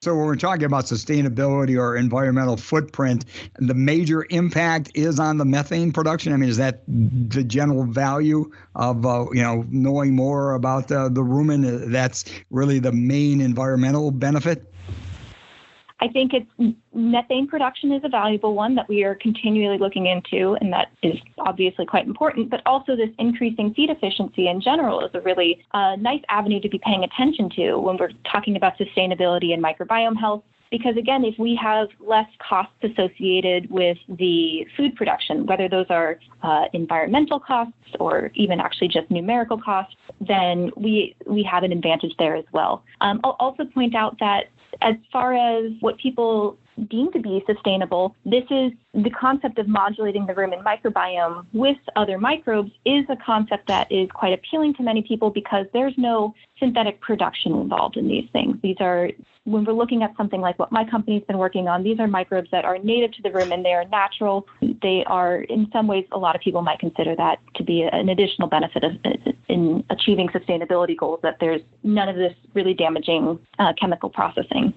So, 0.02 0.16
when 0.16 0.28
we're 0.28 0.36
talking 0.36 0.66
about 0.66 0.86
sustainability 0.86 1.76
or 1.76 1.96
environmental 1.98 2.56
footprint, 2.56 3.26
the 3.58 3.74
major 3.74 4.28
impact 4.30 4.92
is 4.94 5.20
on 5.20 5.38
the 5.38 5.46
methane 5.46 5.92
production. 5.92 6.34
I 6.34 6.38
mean, 6.38 6.50
is 6.50 6.58
that 6.58 6.84
the 6.88 7.44
general 7.44 7.84
value 7.84 8.52
of 8.76 9.08
uh, 9.08 9.26
you 9.32 9.42
know 9.42 9.66
knowing 9.70 10.16
more 10.16 10.54
about 10.54 10.92
uh, 10.92 11.10
the 11.10 11.24
rumen? 11.24 11.92
That's 11.92 12.26
really 12.52 12.78
the 12.78 12.92
main 12.92 13.42
environmental 13.42 14.12
benefit. 14.12 14.72
I 16.08 16.10
think 16.14 16.32
it's 16.34 16.76
methane 16.94 17.48
production 17.48 17.92
is 17.92 18.02
a 18.06 18.10
valuable 18.10 18.54
one 18.54 18.76
that 18.76 18.88
we 18.88 19.04
are 19.04 19.16
continually 19.16 19.78
looking 19.78 20.06
into, 20.06 20.56
and 20.62 20.72
that 20.72 20.88
is 21.04 21.18
obviously 21.38 21.86
quite 21.86 22.08
important. 22.08 22.50
But 22.50 22.62
also, 22.66 22.96
this 22.96 23.10
increasing 23.20 23.74
feed 23.74 23.90
efficiency 23.90 24.48
in 24.48 24.62
general 24.62 25.06
is 25.06 25.12
a 25.14 25.20
really 25.20 25.66
uh, 25.74 25.98
nice 25.98 26.22
avenue 26.30 26.62
to 26.62 26.70
be 26.70 26.80
paying 26.80 27.04
attention 27.04 27.50
to 27.58 27.78
when 27.78 27.98
we're 27.98 28.12
talking 28.32 28.56
about 28.56 28.78
sustainability 28.78 29.54
and 29.54 29.62
microbiome 29.62 30.18
health. 30.18 30.44
Because 30.72 30.96
again, 30.98 31.24
if 31.26 31.38
we 31.40 31.60
have 31.62 31.88
less 32.00 32.28
costs 32.40 32.76
associated 32.84 33.70
with 33.70 33.98
the 34.08 34.66
food 34.76 34.96
production, 34.96 35.46
whether 35.46 35.68
those 35.70 35.86
are 35.90 36.20
uh, 36.44 36.66
environmental 36.74 37.40
costs 37.40 37.74
or 38.00 38.32
even 38.36 38.60
actually 38.60 38.90
just 38.90 39.10
numerical 39.10 39.60
costs, 39.62 39.96
then 40.22 40.72
we 40.78 41.16
we 41.26 41.44
have 41.44 41.64
an 41.64 41.72
advantage 41.72 42.14
there 42.20 42.36
as 42.36 42.46
well. 42.52 42.84
Um, 43.02 43.20
I'll 43.24 43.38
also 43.40 43.64
point 43.66 43.96
out 43.96 44.18
that 44.20 44.46
as 44.82 44.96
far 45.12 45.34
as 45.34 45.72
what 45.80 45.98
people 45.98 46.58
deemed 46.90 47.14
to 47.14 47.20
be 47.20 47.44
sustainable, 47.46 48.16
this 48.26 48.44
is 48.50 48.72
the 48.94 49.10
concept 49.10 49.60
of 49.60 49.68
modulating 49.68 50.26
the 50.26 50.34
rumen 50.34 50.64
microbiome 50.64 51.46
with 51.54 51.78
other 51.96 52.18
microbes 52.18 52.72
is 52.86 53.06
a 53.10 53.16
concept 53.26 53.68
that 53.68 53.92
is 53.92 54.10
quite 54.14 54.34
appealing 54.34 54.74
to 54.76 54.84
many 54.84 55.02
people 55.02 55.30
because 55.30 55.66
there's 55.74 55.94
no 55.98 56.34
synthetic 56.60 57.00
production 57.02 57.54
involved 57.54 57.98
in 57.98 58.08
these 58.08 58.28
things. 58.32 58.58
These 58.64 58.78
are, 58.80 59.10
when 59.44 59.66
we're 59.66 59.74
looking 59.74 60.04
at 60.04 60.16
something 60.18 60.42
like 60.42 60.58
what 60.58 60.72
my 60.72 60.84
company's 60.90 61.24
been 61.24 61.38
working 61.38 61.68
on, 61.68 61.84
these 61.84 62.00
are 62.00 62.08
microbes 62.08 62.50
that 62.52 62.66
are 62.66 62.78
native 62.80 63.12
to 63.14 63.22
the 63.22 63.30
rumen. 63.30 63.64
They 63.64 63.74
are 63.74 63.86
natural. 63.86 64.48
They 64.62 65.04
are, 65.08 65.42
in 65.42 65.68
some 65.72 65.88
ways, 65.88 66.06
a 66.12 66.18
lot 66.18 66.36
of 66.36 66.42
people 66.42 66.62
might 66.62 66.80
consider 66.80 67.16
that 67.16 67.40
to 67.56 67.64
be 67.64 67.84
an 67.84 68.10
additional 68.10 68.48
benefit 68.48 68.84
of, 68.84 68.92
in 69.48 69.84
achieving 69.90 70.28
sustainability 70.30 70.98
goals, 70.98 71.20
that 71.24 71.38
there's 71.40 71.62
none 71.84 72.10
of 72.10 72.16
this 72.16 72.34
really 72.54 72.74
damaging 72.74 73.40
uh, 73.60 73.74
chemical 73.80 74.10
processing. 74.10 74.74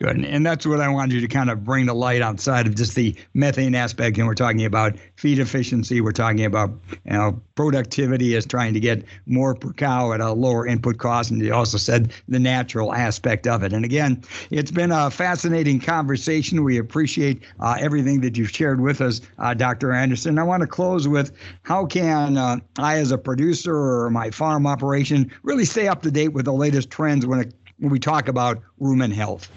Good. 0.00 0.24
And 0.24 0.46
that's 0.46 0.64
what 0.64 0.80
I 0.80 0.88
wanted 0.88 1.14
you 1.14 1.20
to 1.22 1.26
kind 1.26 1.50
of 1.50 1.64
bring 1.64 1.86
the 1.86 1.94
light 1.94 2.22
outside 2.22 2.68
of 2.68 2.76
just 2.76 2.94
the 2.94 3.16
methane 3.34 3.74
aspect. 3.74 4.16
And 4.16 4.28
we're 4.28 4.34
talking 4.34 4.64
about 4.64 4.94
feed 5.16 5.40
efficiency. 5.40 6.00
We're 6.00 6.12
talking 6.12 6.44
about 6.44 6.70
you 7.04 7.14
know, 7.14 7.42
productivity 7.56 8.36
as 8.36 8.46
trying 8.46 8.74
to 8.74 8.80
get 8.80 9.02
more 9.26 9.56
per 9.56 9.72
cow 9.72 10.12
at 10.12 10.20
a 10.20 10.32
lower 10.32 10.68
input 10.68 10.98
cost. 10.98 11.32
And 11.32 11.42
you 11.42 11.52
also 11.52 11.78
said 11.78 12.12
the 12.28 12.38
natural 12.38 12.94
aspect 12.94 13.48
of 13.48 13.64
it. 13.64 13.72
And 13.72 13.84
again, 13.84 14.22
it's 14.52 14.70
been 14.70 14.92
a 14.92 15.10
fascinating 15.10 15.80
conversation. 15.80 16.62
We 16.62 16.78
appreciate 16.78 17.42
uh, 17.58 17.76
everything 17.80 18.20
that 18.20 18.38
you've 18.38 18.50
shared 18.50 18.80
with 18.80 19.00
us, 19.00 19.20
uh, 19.40 19.54
Dr. 19.54 19.92
Anderson. 19.92 20.38
I 20.38 20.44
want 20.44 20.60
to 20.60 20.68
close 20.68 21.08
with 21.08 21.32
how 21.64 21.86
can 21.86 22.36
uh, 22.36 22.58
I, 22.78 22.98
as 22.98 23.10
a 23.10 23.18
producer 23.18 23.74
or 23.74 24.10
my 24.10 24.30
farm 24.30 24.64
operation, 24.64 25.32
really 25.42 25.64
stay 25.64 25.88
up 25.88 26.02
to 26.02 26.10
date 26.12 26.28
with 26.28 26.44
the 26.44 26.52
latest 26.52 26.88
trends 26.88 27.26
when, 27.26 27.40
it, 27.40 27.54
when 27.80 27.90
we 27.90 27.98
talk 27.98 28.28
about 28.28 28.62
rumen 28.80 29.12
health? 29.12 29.50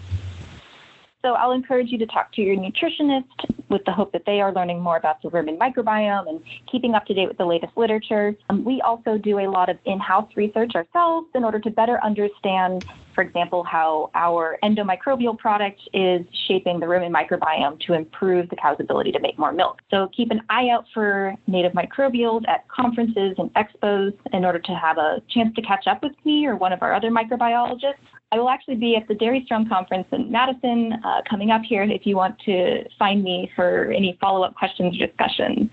So 1.22 1.34
I'll 1.34 1.52
encourage 1.52 1.90
you 1.90 1.98
to 1.98 2.06
talk 2.06 2.32
to 2.34 2.42
your 2.42 2.56
nutritionist 2.56 3.24
with 3.68 3.82
the 3.86 3.92
hope 3.92 4.10
that 4.12 4.22
they 4.26 4.40
are 4.40 4.52
learning 4.52 4.80
more 4.80 4.96
about 4.96 5.22
the 5.22 5.30
rumen 5.30 5.56
microbiome 5.56 6.28
and 6.28 6.40
keeping 6.70 6.94
up 6.94 7.06
to 7.06 7.14
date 7.14 7.28
with 7.28 7.38
the 7.38 7.46
latest 7.46 7.76
literature. 7.76 8.34
Um, 8.50 8.64
we 8.64 8.80
also 8.80 9.18
do 9.18 9.38
a 9.38 9.48
lot 9.48 9.68
of 9.68 9.78
in-house 9.86 10.28
research 10.34 10.72
ourselves 10.74 11.28
in 11.36 11.44
order 11.44 11.60
to 11.60 11.70
better 11.70 12.02
understand, 12.02 12.84
for 13.14 13.22
example, 13.22 13.64
how 13.64 14.10
our 14.14 14.58
endomicrobial 14.62 15.38
product 15.38 15.80
is 15.92 16.22
shaping 16.46 16.80
the 16.80 16.86
rumen 16.86 17.12
microbiome 17.12 17.80
to 17.86 17.94
improve 17.94 18.48
the 18.48 18.56
cow's 18.56 18.76
ability 18.80 19.12
to 19.12 19.20
make 19.20 19.38
more 19.38 19.52
milk. 19.52 19.80
So 19.90 20.08
keep 20.16 20.30
an 20.30 20.40
eye 20.50 20.68
out 20.70 20.84
for 20.94 21.34
native 21.46 21.72
microbials 21.72 22.46
at 22.48 22.66
conferences 22.68 23.34
and 23.38 23.50
expos 23.54 24.12
in 24.32 24.44
order 24.44 24.58
to 24.58 24.72
have 24.72 24.98
a 24.98 25.22
chance 25.30 25.54
to 25.56 25.62
catch 25.62 25.86
up 25.86 26.02
with 26.02 26.12
me 26.24 26.46
or 26.46 26.56
one 26.56 26.72
of 26.72 26.82
our 26.82 26.94
other 26.94 27.10
microbiologists. 27.10 27.94
I 28.32 28.38
will 28.38 28.48
actually 28.48 28.76
be 28.76 28.96
at 28.96 29.06
the 29.08 29.14
Dairy 29.14 29.42
Strong 29.44 29.68
Conference 29.68 30.06
in 30.10 30.32
Madison 30.32 30.94
uh, 31.04 31.20
coming 31.28 31.50
up 31.50 31.60
here 31.68 31.82
if 31.82 32.06
you 32.06 32.16
want 32.16 32.38
to 32.46 32.82
find 32.98 33.22
me 33.22 33.50
for 33.54 33.92
any 33.92 34.16
follow 34.22 34.42
up 34.42 34.54
questions 34.54 34.96
or 34.98 35.06
discussion. 35.06 35.70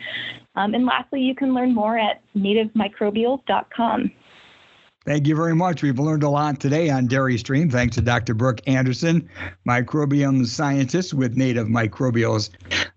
Um, 0.56 0.74
and 0.74 0.86
lastly, 0.86 1.22
you 1.22 1.36
can 1.36 1.54
learn 1.54 1.74
more 1.74 1.98
at 1.98 2.22
nativemicrobials.com. 2.36 4.12
Thank 5.06 5.28
you 5.28 5.36
very 5.36 5.56
much. 5.56 5.82
We've 5.82 5.98
learned 5.98 6.24
a 6.24 6.30
lot 6.30 6.60
today 6.60 6.90
on 6.90 7.08
Dairy 7.08 7.38
Stream. 7.38 7.70
Thanks 7.70 7.96
to 7.96 8.02
Dr. 8.02 8.34
Brooke 8.34 8.60
Anderson, 8.68 9.30
microbiome 9.66 10.46
scientist 10.46 11.14
with 11.14 11.38
Native 11.38 11.68
Microbials. 11.68 12.50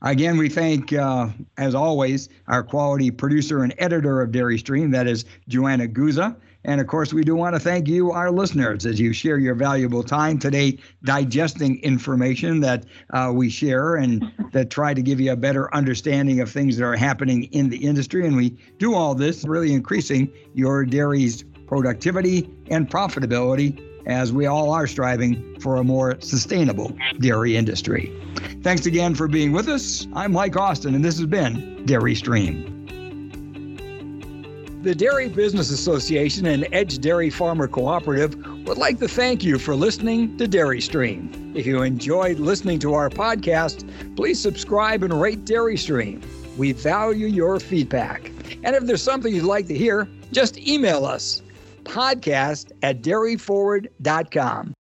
Again, 0.03 0.37
we 0.37 0.49
thank, 0.49 0.93
uh, 0.93 1.29
as 1.59 1.77
always, 1.77 2.29
our 2.49 2.65
quality 2.65 3.13
producer 3.13 3.63
and 3.63 3.73
editor 3.79 4.21
of 4.21 4.33
Dairy 4.33 4.59
Stream, 4.59 4.91
that 4.91 5.07
is 5.07 5.25
Joanna 5.47 5.87
Guza. 5.87 6.35
And 6.65 6.81
of 6.81 6.89
course, 6.89 7.13
we 7.13 7.23
do 7.23 7.37
want 7.37 7.55
to 7.55 7.61
thank 7.61 7.87
you, 7.89 8.11
our 8.11 8.31
listeners, 8.31 8.85
as 8.85 9.01
you 9.01 9.13
share 9.13 9.39
your 9.39 9.55
valuable 9.55 10.03
time 10.03 10.39
today 10.39 10.79
digesting 11.05 11.81
information 11.83 12.61
that 12.61 12.85
uh, 13.11 13.33
we 13.35 13.49
share 13.49 13.97
and 13.97 14.25
that 14.53 14.71
try 14.71 14.93
to 14.93 15.03
give 15.03 15.21
you 15.21 15.33
a 15.33 15.37
better 15.37 15.73
understanding 15.75 16.41
of 16.41 16.51
things 16.51 16.77
that 16.77 16.85
are 16.85 16.97
happening 16.97 17.45
in 17.53 17.69
the 17.69 17.79
industry. 17.79 18.27
And 18.27 18.37
we 18.37 18.51
do 18.79 18.95
all 18.95 19.15
this 19.15 19.45
really 19.45 19.73
increasing 19.73 20.33
your 20.55 20.85
dairy's 20.85 21.45
productivity 21.67 22.49
and 22.69 22.91
profitability 22.91 23.81
as 24.07 24.33
we 24.33 24.47
all 24.47 24.71
are 24.71 24.87
striving 24.87 25.59
for 25.61 25.77
a 25.77 25.85
more 25.85 26.21
sustainable 26.21 26.97
dairy 27.21 27.57
industry. 27.57 28.13
Thanks 28.63 28.87
again 28.87 29.15
for 29.15 29.29
being 29.29 29.53
with 29.53 29.69
us. 29.69 30.07
I'm 30.15 30.33
Mike 30.33 30.57
Austin, 30.57 30.95
and 30.95 31.05
this 31.05 31.19
has 31.19 31.27
been 31.27 31.85
Dairy 31.87 32.15
Stream. 32.15 32.69
The 34.83 34.95
Dairy 34.97 35.29
Business 35.29 35.71
Association 35.71 36.47
and 36.47 36.67
Edge 36.73 36.99
Dairy 36.99 37.31
Farmer 37.31 37.69
Cooperative 37.69 38.35
would 38.67 38.79
like 38.79 38.99
to 38.99 39.07
thank 39.07 39.45
you 39.45 39.57
for 39.59 39.77
listening 39.77 40.37
to 40.39 40.49
Dairy 40.49 40.81
Stream. 40.81 41.53
If 41.55 41.67
you 41.67 41.83
enjoyed 41.83 42.41
listening 42.41 42.81
to 42.81 42.95
our 42.95 43.09
podcast, 43.09 43.89
please 44.17 44.41
subscribe 44.41 45.05
and 45.05 45.21
rate 45.21 45.45
Dairy 45.45 45.77
Stream. 45.77 46.21
We 46.57 46.73
value 46.73 47.29
your 47.29 47.61
feedback. 47.61 48.33
And 48.65 48.75
if 48.75 48.85
there's 48.85 49.03
something 49.03 49.33
you'd 49.33 49.45
like 49.45 49.69
to 49.69 49.79
hear, 49.79 50.09
just 50.33 50.59
email 50.59 51.05
us 51.05 51.43
podcast 51.85 52.73
at 52.83 53.03
dairyforward.com. 53.03 54.75